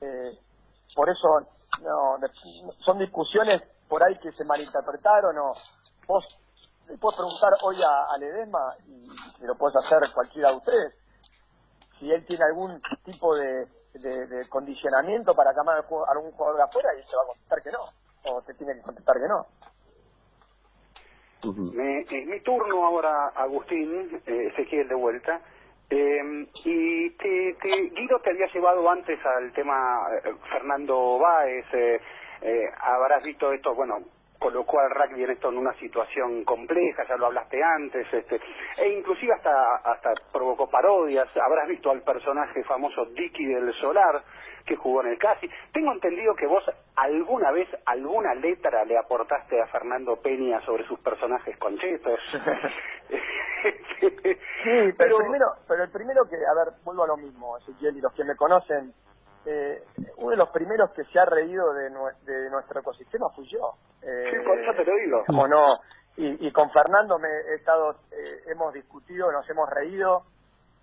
[0.00, 0.36] Eh,
[0.96, 1.46] por eso
[1.82, 2.18] no,
[2.84, 5.52] son discusiones por ahí que se malinterpretaron o
[6.06, 6.26] vos
[6.88, 10.94] le puedes preguntar hoy a, Ledesma y, y, lo puedes hacer cualquiera de ustedes.
[11.98, 16.88] Si él tiene algún tipo de, de, condicionamiento para llamar a algún jugador de afuera
[16.94, 19.46] y él te va a contestar que no o te tiene que contestar que no.
[21.42, 25.40] Es mi turno ahora, Agustín, eh, Ezequiel de vuelta.
[25.90, 32.00] Eh, y te, te, Guido te había llevado antes al tema eh, Fernando Báez, eh,
[32.40, 33.98] eh, habrás visto esto, bueno,
[34.42, 38.40] colocó al rugby en esto en una situación compleja, ya lo hablaste antes, este,
[38.76, 44.22] e inclusive hasta, hasta provocó parodias, habrás visto al personaje famoso Dicky del Solar,
[44.66, 45.48] que jugó en el Casi.
[45.72, 46.64] Tengo entendido que vos
[46.96, 52.18] alguna vez alguna letra le aportaste a Fernando Peña sobre sus personajes conchetos.
[54.00, 57.96] sí, pero, el primero, pero el primero que, a ver, vuelvo a lo mismo, Ezequiel,
[57.96, 58.92] y los que me conocen,
[59.46, 59.84] eh,
[60.18, 61.90] uno de los primeros que se ha reído de,
[62.24, 63.74] de nuestro ecosistema fui yo.
[64.02, 65.24] Eh, sí, por eso te lo digo.
[65.26, 65.78] Como no,
[66.16, 70.24] y, y con Fernando me he estado, eh, hemos discutido, nos hemos reído,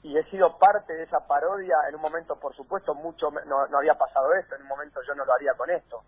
[0.01, 3.77] y he sido parte de esa parodia en un momento por supuesto mucho no, no
[3.77, 6.03] había pasado esto en un momento yo no lo haría con esto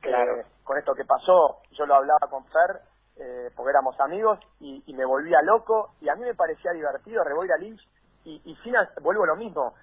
[0.00, 0.40] claro.
[0.40, 2.80] Eh, con esto que pasó yo lo hablaba con Fer
[3.18, 7.22] eh, porque éramos amigos y, y, me volvía loco y a mí me parecía divertido
[7.22, 7.80] Reboira Lynch
[8.24, 9.74] y, y sin, vuelvo a lo mismo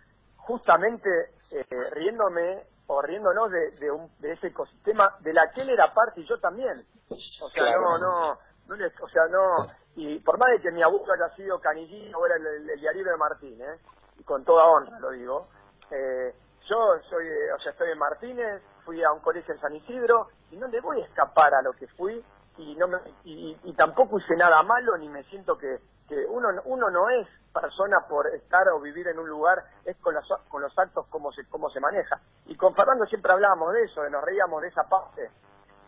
[0.48, 1.10] justamente
[1.52, 5.94] eh, riéndome o riéndonos de, de, un, de ese ecosistema de la que él era
[5.94, 6.86] parte y yo también.
[7.10, 8.38] O sea no no
[8.68, 12.14] no les, o sea no y por más de que mi abuelo haya sido canillín
[12.16, 13.80] o era el, el, de Martínez,
[14.18, 15.48] y con toda honra lo digo,
[15.92, 16.34] eh,
[16.68, 16.78] yo
[17.10, 20.68] soy, o sea, estoy en Martínez, fui a un colegio en San Isidro, y no
[20.68, 22.24] le voy a escapar a lo que fui,
[22.58, 26.50] y no me, y, y tampoco hice nada malo, ni me siento que, que uno,
[26.66, 30.62] uno no es persona por estar o vivir en un lugar, es con los, con
[30.62, 32.20] los actos como se, cómo se maneja.
[32.46, 35.30] Y con Fernando siempre hablábamos de eso, de nos reíamos de esa parte.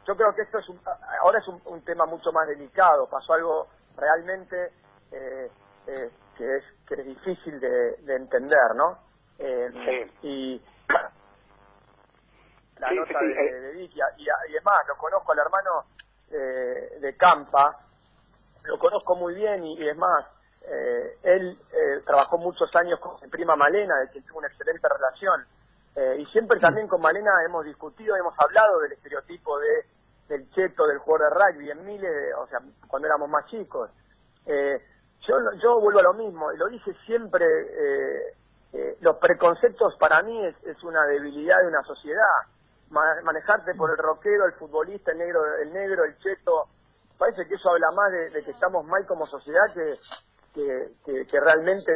[0.08, 0.80] Yo creo que esto es un,
[1.22, 4.72] ahora es un, un tema mucho más delicado, pasó algo realmente
[5.12, 5.50] eh,
[5.88, 9.00] eh, que es que es difícil de, de entender, ¿no?
[9.40, 10.62] Eh, Y
[12.78, 15.86] la nota de, de Vicky, y, y, es más, lo conozco al hermano
[16.32, 17.80] eh, de Campa,
[18.64, 20.26] lo conozco muy bien y, es más,
[20.68, 24.88] eh, él eh, trabajó muchos años con mi prima Malena, de quien tuvo una excelente
[24.90, 25.46] relación.
[25.96, 29.86] Eh, y siempre también con Malena hemos discutido, hemos hablado del estereotipo de
[30.28, 33.92] del cheto del jugador de rugby en Miles, o sea, cuando éramos más chicos.
[34.46, 34.82] Eh,
[35.22, 40.46] yo, yo vuelvo a lo mismo, y lo dije siempre, eh, los preconceptos para mí
[40.46, 42.24] es, es una debilidad de una sociedad.
[42.90, 46.70] Manejarte por el rockero, el futbolista, el negro, el negro, el cheto,
[47.18, 50.00] parece que eso habla más de, que estamos mal como sociedad que,
[50.54, 51.92] que, que, realmente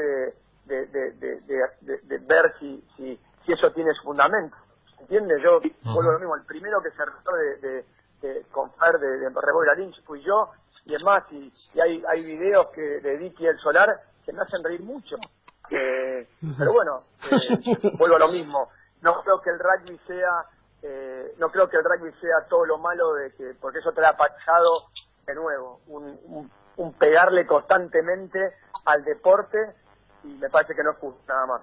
[0.66, 4.56] de, de, de, de, ver si, si, si eso tiene su fundamento.
[5.00, 5.42] ¿Entiendes?
[5.42, 5.60] Yo
[5.94, 7.86] vuelvo a lo mismo, el primero que se retó de,
[8.22, 10.50] de, con Fer de, de Reboira Lynch fui yo,
[10.86, 14.42] y es más, y, y hay, hay videos que de Dicky el Solar que me
[14.42, 15.16] hacen reír mucho.
[15.70, 16.28] Eh,
[16.58, 16.98] pero bueno,
[17.32, 18.70] eh, vuelvo a lo mismo.
[19.02, 20.46] No creo que el rugby sea,
[20.84, 24.06] eh, no creo que el rugby sea todo lo malo de que, porque eso te
[24.06, 24.88] ha pasado
[25.26, 28.40] de nuevo, un, un, un pegarle constantemente
[28.86, 29.58] al deporte
[30.24, 31.62] y me parece que no es justo nada más.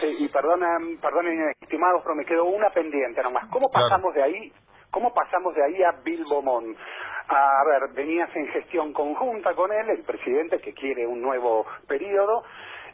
[0.00, 3.48] Sí, y perdonen, perdonen, estimados, pero me quedó una pendiente nomás.
[3.50, 4.52] ¿Cómo pasamos de ahí
[4.94, 6.78] ¿Cómo pasamos de ahí a Bill Beaumont?
[7.26, 12.44] A, ver, venías en gestión conjunta con él, el presidente que quiere un nuevo periodo.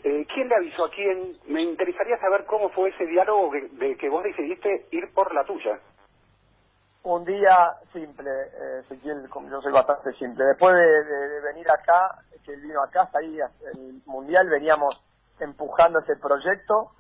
[0.03, 1.37] Eh, ¿Quién le avisó a quién?
[1.47, 5.79] Me interesaría saber cómo fue ese diálogo de, que vos decidiste ir por la tuya.
[7.03, 10.45] Un día simple, eh, yo soy bastante simple.
[10.45, 13.39] Después de, venir acá, que él vino acá, ahí
[13.75, 15.03] el Mundial, veníamos
[15.39, 16.93] empujando ese proyecto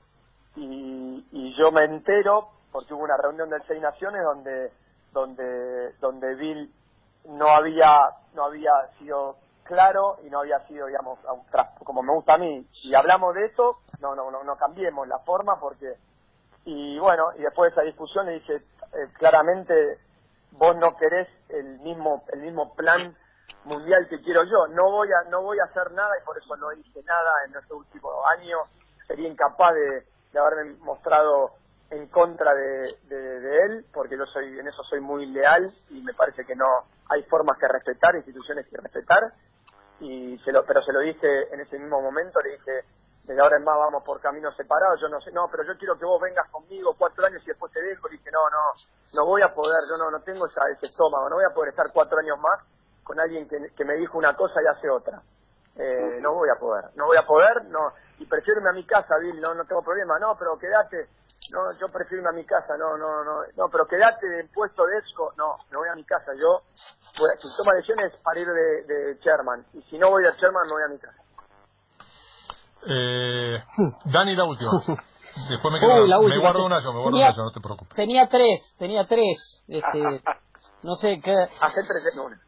[0.56, 4.70] y, y yo me entero, porque hubo una reunión del Seis Naciones donde
[5.12, 6.72] donde donde Bill
[7.28, 7.98] no había
[8.34, 9.36] no había sido
[9.70, 11.18] claro y no había sido digamos
[11.84, 15.18] como me gusta a mí y hablamos de eso no no no, no cambiemos la
[15.20, 15.94] forma porque
[16.64, 19.98] Y bueno, y después de esa discusión le dije, eh, claramente
[20.52, 23.16] vos no querés el mismo el mismo plan
[23.64, 24.66] mundial que quiero yo.
[24.68, 27.56] No voy a no voy a hacer nada y por eso no hice nada en
[27.56, 28.58] este último año.
[29.06, 31.52] Sería incapaz de, de haberme mostrado
[31.90, 36.14] en contra de, de, él, porque yo soy en eso soy muy leal y me
[36.14, 36.66] parece que no
[37.08, 39.32] hay formas que respetar, instituciones que respetar.
[40.00, 42.84] Y se lo, pero se lo dije en ese mismo momento, le dije
[43.24, 45.96] desde ahora en más vamos por caminos separados, yo no sé, no, pero yo quiero
[45.96, 48.72] que vos vengas conmigo cuatro años y después te dejo, y dije, no, no,
[49.14, 51.70] no voy a poder, yo no, no tengo esa, ese estómago, no voy a poder
[51.70, 52.60] estar cuatro años más
[53.04, 55.22] con alguien que, que me dijo una cosa y hace otra.
[55.76, 58.84] Eh, no voy a poder, no voy a poder, no, y prefiero irme a mi
[58.84, 61.08] casa, Bill, no, no tengo problema, no, pero quédate,
[61.48, 64.84] no, yo prefiero irme a mi casa, no, no, no, no, pero quédate en puesto
[64.84, 68.84] de ESCO, no, me voy a mi casa, yo, si toma decisiones para ir de,
[68.84, 71.22] de Sherman, y si no voy a Sherman, me voy a mi casa.
[72.86, 73.62] Eh,
[74.04, 74.70] Dani, la última.
[75.48, 77.94] Después me, quedo, me guardo una yo, me guardo una yo, no te preocupes.
[77.94, 79.62] Tenía tres, tenía tres.
[79.68, 80.02] Este,
[80.82, 81.32] no sé qué.
[81.32, 82.40] Hace tres en una.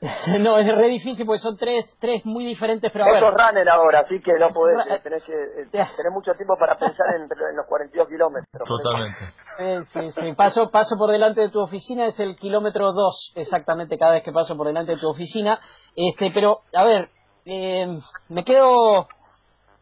[0.40, 3.22] no, es re difícil porque son tres, tres muy diferentes, pero a ver.
[3.22, 7.22] runner ahora, así que no podés, tenés, que, eh, tenés mucho tiempo para pensar en,
[7.22, 8.68] en, los 42 kilómetros.
[8.68, 9.18] Totalmente.
[9.58, 13.96] Eh, sí, sí, paso, paso por delante de tu oficina, es el kilómetro 2, exactamente,
[13.96, 15.58] cada vez que paso por delante de tu oficina.
[15.94, 17.08] Este, pero, a ver,
[17.46, 19.08] eh, me quedo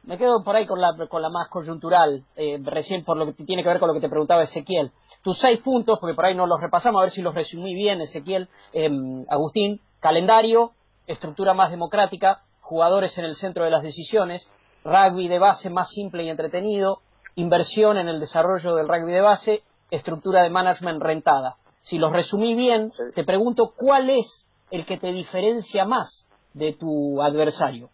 [0.07, 3.45] me quedo por ahí con la, con la más coyuntural, eh, recién por lo que
[3.45, 4.93] tiene que ver con lo que te preguntaba Ezequiel.
[5.23, 8.01] Tus seis puntos, porque por ahí no los repasamos, a ver si los resumí bien,
[8.03, 10.73] Ezequiel, em, Agustín, calendario,
[11.07, 14.47] estructura más democrática, jugadores en el centro de las decisiones,
[14.85, 16.99] rugby de base más simple y entretenido,
[17.37, 21.57] inversión en el desarrollo del rugby de base, estructura de management rentada.
[21.81, 24.27] Si los resumí bien, te pregunto cuál es
[24.71, 27.89] el que te diferencia más de tu adversario.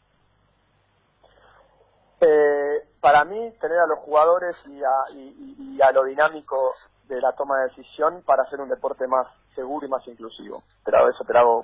[2.20, 6.72] Eh, para mí, tener a los jugadores y a, a lo dinámico
[7.06, 10.64] de la toma de decisión para hacer un deporte más seguro y más inclusivo.
[10.84, 11.62] Pero eso te lo hago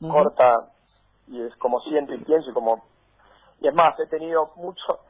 [0.00, 0.52] corta
[1.28, 2.84] y es como siento y pienso y como...
[3.60, 5.00] Y es más, he tenido mucho,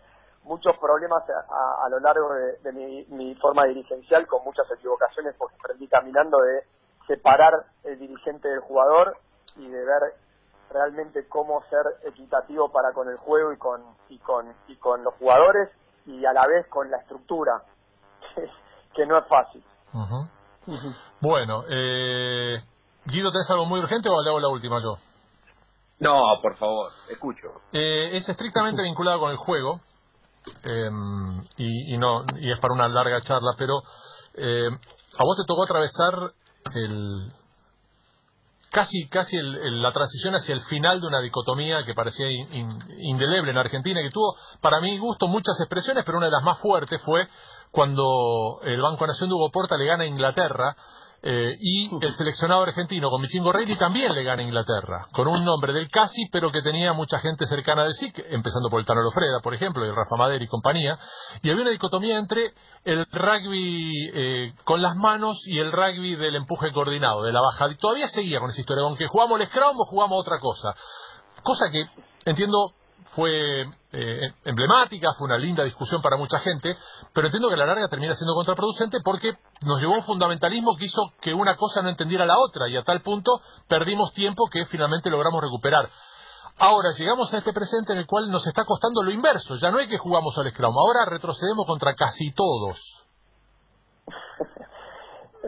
[0.44, 2.32] muchos problemas a, lo largo
[2.62, 6.62] de, mi, mi, forma dirigencial con muchas equivocaciones porque aprendí caminando de
[7.07, 9.18] separar el dirigente del jugador
[9.57, 10.14] y de ver
[10.70, 15.14] realmente cómo ser equitativo para con el juego y con y con y con los
[15.14, 15.70] jugadores
[16.07, 17.62] y a la vez con la estructura
[18.94, 19.64] que, no es fácil.
[21.20, 22.59] Bueno eh,
[23.07, 24.96] Guido tenés algo muy urgente o le hago la última yo
[25.98, 27.48] no por favor escucho.
[27.72, 29.80] Eh, es estrictamente vinculado con el juego
[30.62, 33.80] em, y, y no y es para una larga charla pero
[34.34, 36.32] eh, a vos te tocó atravesar
[36.74, 37.32] el
[38.76, 42.26] casi casi la transición hacia el final de una dicotomía que parecía
[42.98, 46.59] indeleble en Argentina, que tuvo, para mi gusto, muchas expresiones, pero una de las más
[46.61, 47.26] fuertes fue
[47.70, 50.76] cuando el Banco Nación de Hugo Porta le gana a Inglaterra
[51.29, 55.45] eh, y el seleccionado argentino con Michingo Reilly también le gana a Inglaterra, con un
[55.45, 59.03] nombre del casi, pero que tenía mucha gente cercana del SIC, empezando por el Tano
[59.03, 60.97] Lofreda, por ejemplo, y el Rafa Madera y compañía,
[61.43, 62.53] y había una dicotomía entre
[62.85, 67.72] el rugby eh, con las manos y el rugby del empuje coordinado, de la bajada,
[67.72, 70.74] y todavía seguía con esa historia, aunque jugamos el scrum o jugamos otra cosa,
[71.43, 71.87] cosa que
[72.24, 72.70] entiendo
[73.14, 76.76] fue eh, emblemática, fue una linda discusión para mucha gente,
[77.12, 80.76] pero entiendo que a la larga termina siendo contraproducente porque nos llevó a un fundamentalismo
[80.76, 84.46] que hizo que una cosa no entendiera la otra y a tal punto perdimos tiempo
[84.50, 85.88] que finalmente logramos recuperar.
[86.59, 89.78] Ahora llegamos a este presente en el cual nos está costando lo inverso, ya no
[89.78, 93.05] es que jugamos al Scrum, ahora retrocedemos contra casi todos.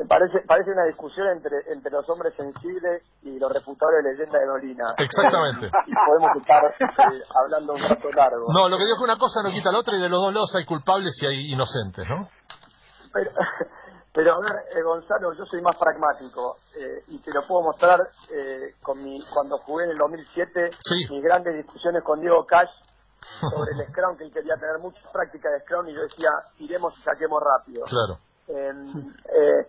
[0.07, 4.47] Parece, parece una discusión entre, entre los hombres sensibles y los refutadores de leyenda de
[4.47, 4.85] Dolina.
[4.99, 5.67] Exactamente.
[5.87, 8.47] y podemos estar eh, hablando un rato largo.
[8.53, 10.21] No, lo que digo es que una cosa no quita la otra y de los
[10.21, 12.29] dos lados hay culpables y hay inocentes, ¿no?
[13.13, 13.31] Pero,
[14.15, 17.99] pero a ver, eh, Gonzalo, yo soy más pragmático eh, y te lo puedo mostrar
[18.83, 20.71] con mi cuando jugué en el 2007,
[21.11, 22.71] mis grandes discusiones con Diego Cash
[23.41, 26.97] sobre el Scrum, que él quería tener mucha práctica de Scrum y yo decía, iremos
[26.99, 27.85] y saquemos rápido.
[27.87, 28.29] Claro.
[28.49, 29.67] Eh,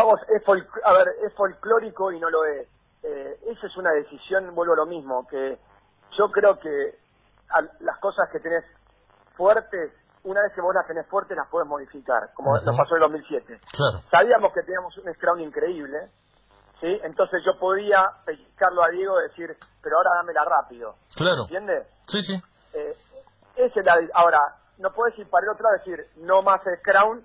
[0.00, 0.42] vamos, es
[0.84, 2.68] a ver, es folclórico y no lo es.
[3.02, 5.58] Eh, esa es una decisión, vuelvo a lo mismo, que
[6.16, 6.98] yo creo que
[7.80, 8.64] las cosas que tenés
[9.36, 9.92] fuertes,
[10.24, 13.12] una vez que vos las tenés fuertes, las puedes modificar, como nos pasó en el
[13.12, 13.60] 2007.
[14.10, 16.10] Sabíamos que teníamos un Scrum increíble,
[16.80, 17.00] ¿sí?
[17.02, 20.94] Entonces yo podía pellizcarlo a Diego y decir, pero ahora dámela rápido.
[21.16, 21.42] Claro.
[21.42, 21.86] ¿Entiendes?
[22.06, 22.42] Sí, sí.
[22.74, 22.94] Eh,
[23.82, 24.40] la, ahora,
[24.78, 27.22] no puedes ir para el otro lado y decir, no más Scrum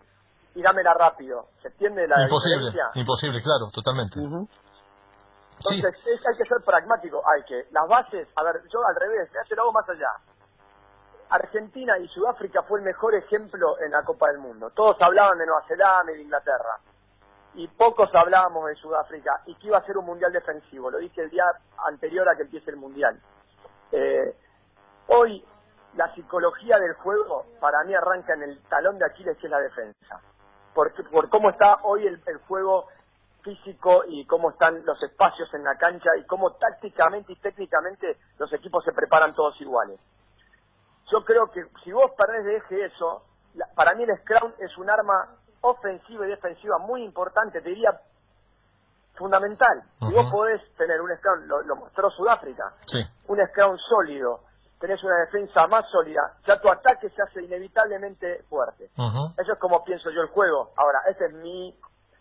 [0.55, 1.49] y dámela rápido.
[1.61, 4.19] ¿Se entiende la imposible, Imposible, claro, totalmente.
[4.19, 9.39] Entonces hay que ser pragmático, hay que, las bases, a ver, yo al revés, me
[9.39, 10.09] hace lo hago más allá.
[11.29, 14.69] Argentina y Sudáfrica fue el mejor ejemplo en la Copa del Mundo.
[14.71, 16.79] Todos hablaban de Nueva Zelanda y de Inglaterra.
[17.55, 20.91] Y pocos hablábamos de Sudáfrica y que iba a ser un mundial defensivo.
[20.91, 21.45] Lo dije el día
[21.87, 23.19] anterior a que empiece el mundial.
[23.91, 24.35] Eh,
[25.07, 25.43] hoy
[25.95, 29.59] la psicología del juego para mí arranca en el talón de Aquiles que es la
[29.59, 30.21] defensa.
[30.75, 32.87] Por, por cómo está hoy el, el juego
[33.43, 38.51] físico y cómo están los espacios en la cancha y cómo tácticamente y técnicamente los
[38.53, 39.99] equipos se preparan todos iguales.
[41.11, 43.23] Yo creo que si vos perdés de eje eso,
[43.53, 47.91] la- para mí el Scrum es un arma ofensiva y defensiva muy importante, te diría
[49.15, 49.83] fundamental.
[49.99, 53.01] Si vos podés tener un Scrum, lo, lo mostró Sudáfrica, Sí.
[53.27, 54.41] un Scrum sólido,
[54.79, 58.89] tenés una defensa más sólida, ya tu ataque se hace inevitablemente fuerte.
[59.37, 60.71] Eso es como pienso yo el juego.
[60.75, 61.77] Ahora, ese es mi...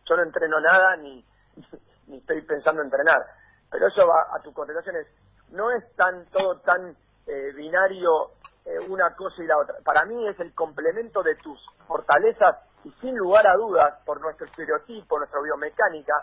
[0.06, 1.24] Yo no entreno nada ni,
[2.06, 3.24] ni estoy pensando en entrenar.
[3.70, 4.96] Pero eso va a tu contestación.
[4.96, 5.06] Es,
[5.50, 6.96] no es tan todo tan
[7.26, 8.32] eh, binario
[8.64, 9.76] eh, una cosa y la otra.
[9.84, 14.46] Para mí es el complemento de tus fortalezas y sin lugar a dudas, por nuestro
[14.46, 16.14] estereotipo, nuestra biomecánica,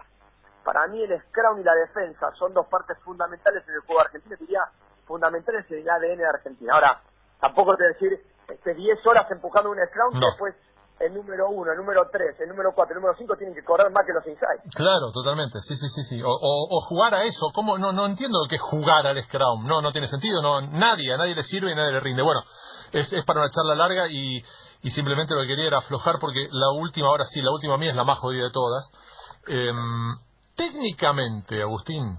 [0.63, 4.36] para mí el scrum y la defensa son dos partes fundamentales en el juego argentino,
[4.39, 4.61] diría
[5.12, 6.74] fundamentales en el ADN de Argentina.
[6.74, 7.01] Ahora,
[7.39, 10.28] tampoco te decir, este 10 horas empujando un scrum, No.
[10.28, 10.55] después
[10.99, 13.89] el número 1, el número 3, el número 4, el número 5 tienen que correr
[13.91, 14.62] más que los inside.
[14.76, 16.22] Claro, totalmente, sí, sí, sí, sí.
[16.22, 17.78] O, o- o jugar a eso, ¿cómo?
[17.80, 21.12] No, no entiendo lo que es jugar al Scrum, no, no tiene sentido, no, nadie,
[21.14, 22.22] a nadie le sirve y nadie le rinde.
[22.22, 22.41] Bueno,
[22.91, 24.43] es, es para una charla larga y,
[24.84, 27.89] y simplemente lo que quería era aflojar porque la última, ahora sí, la última mía
[27.89, 28.88] es la más jodida de todas.
[29.47, 30.14] Em,
[30.55, 32.18] técnicamente, Agustín,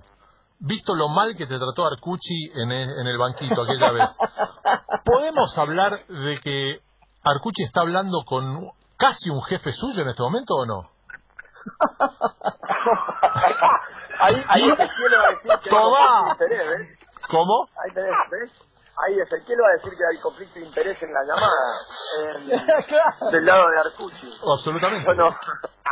[0.63, 4.11] visto lo mal que te trató Arcucci en el, en el banquito aquella vez,
[5.05, 6.81] ¿podemos hablar de que
[7.25, 10.83] Arcucci está hablando con casi un jefe suyo en este momento o no?
[14.19, 16.37] ahí, ahí va a decir que Tomá.
[16.39, 16.99] ¿ves?
[17.29, 17.69] ¿Cómo?
[17.83, 18.72] Ahí tenés, ¿ves?
[19.05, 21.63] Ahí Ezequiel va a decir que hay conflicto de interés en la llamada,
[22.21, 24.31] en- del lado de Arcucci.
[24.55, 25.07] Absolutamente.
[25.07, 25.35] Bueno,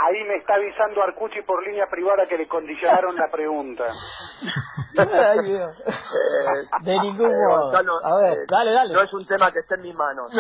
[0.03, 3.85] Ahí me está avisando Arcucci por línea privada que le condicionaron la pregunta.
[4.99, 5.77] Ay, Dios.
[5.87, 7.65] eh, De ningún eh, modo.
[7.65, 8.95] Gonzalo, A ver, eh, dale, dale.
[8.95, 10.31] No es un tema que esté en mis manos,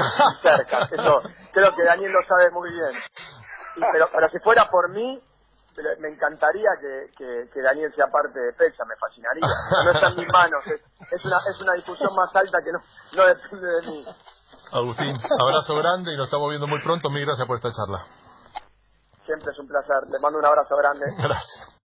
[0.42, 0.88] cerca.
[0.90, 2.90] Eso creo que Daniel lo sabe muy bien.
[3.76, 5.20] Y- pero, pero si fuera por mí,
[5.80, 9.48] pero me encantaría que, que, que Daniel sea parte de PEXA, me fascinaría.
[9.84, 12.78] No está en mis manos, es, es una, es una discusión más alta que no,
[13.16, 14.04] no depende de mí.
[14.72, 17.08] Agustín, abrazo grande y nos estamos viendo muy pronto.
[17.10, 18.04] Mil gracias por esta charla.
[19.24, 20.08] Siempre es un placer.
[20.10, 21.06] Les mando un abrazo grande.
[21.18, 21.79] Gracias.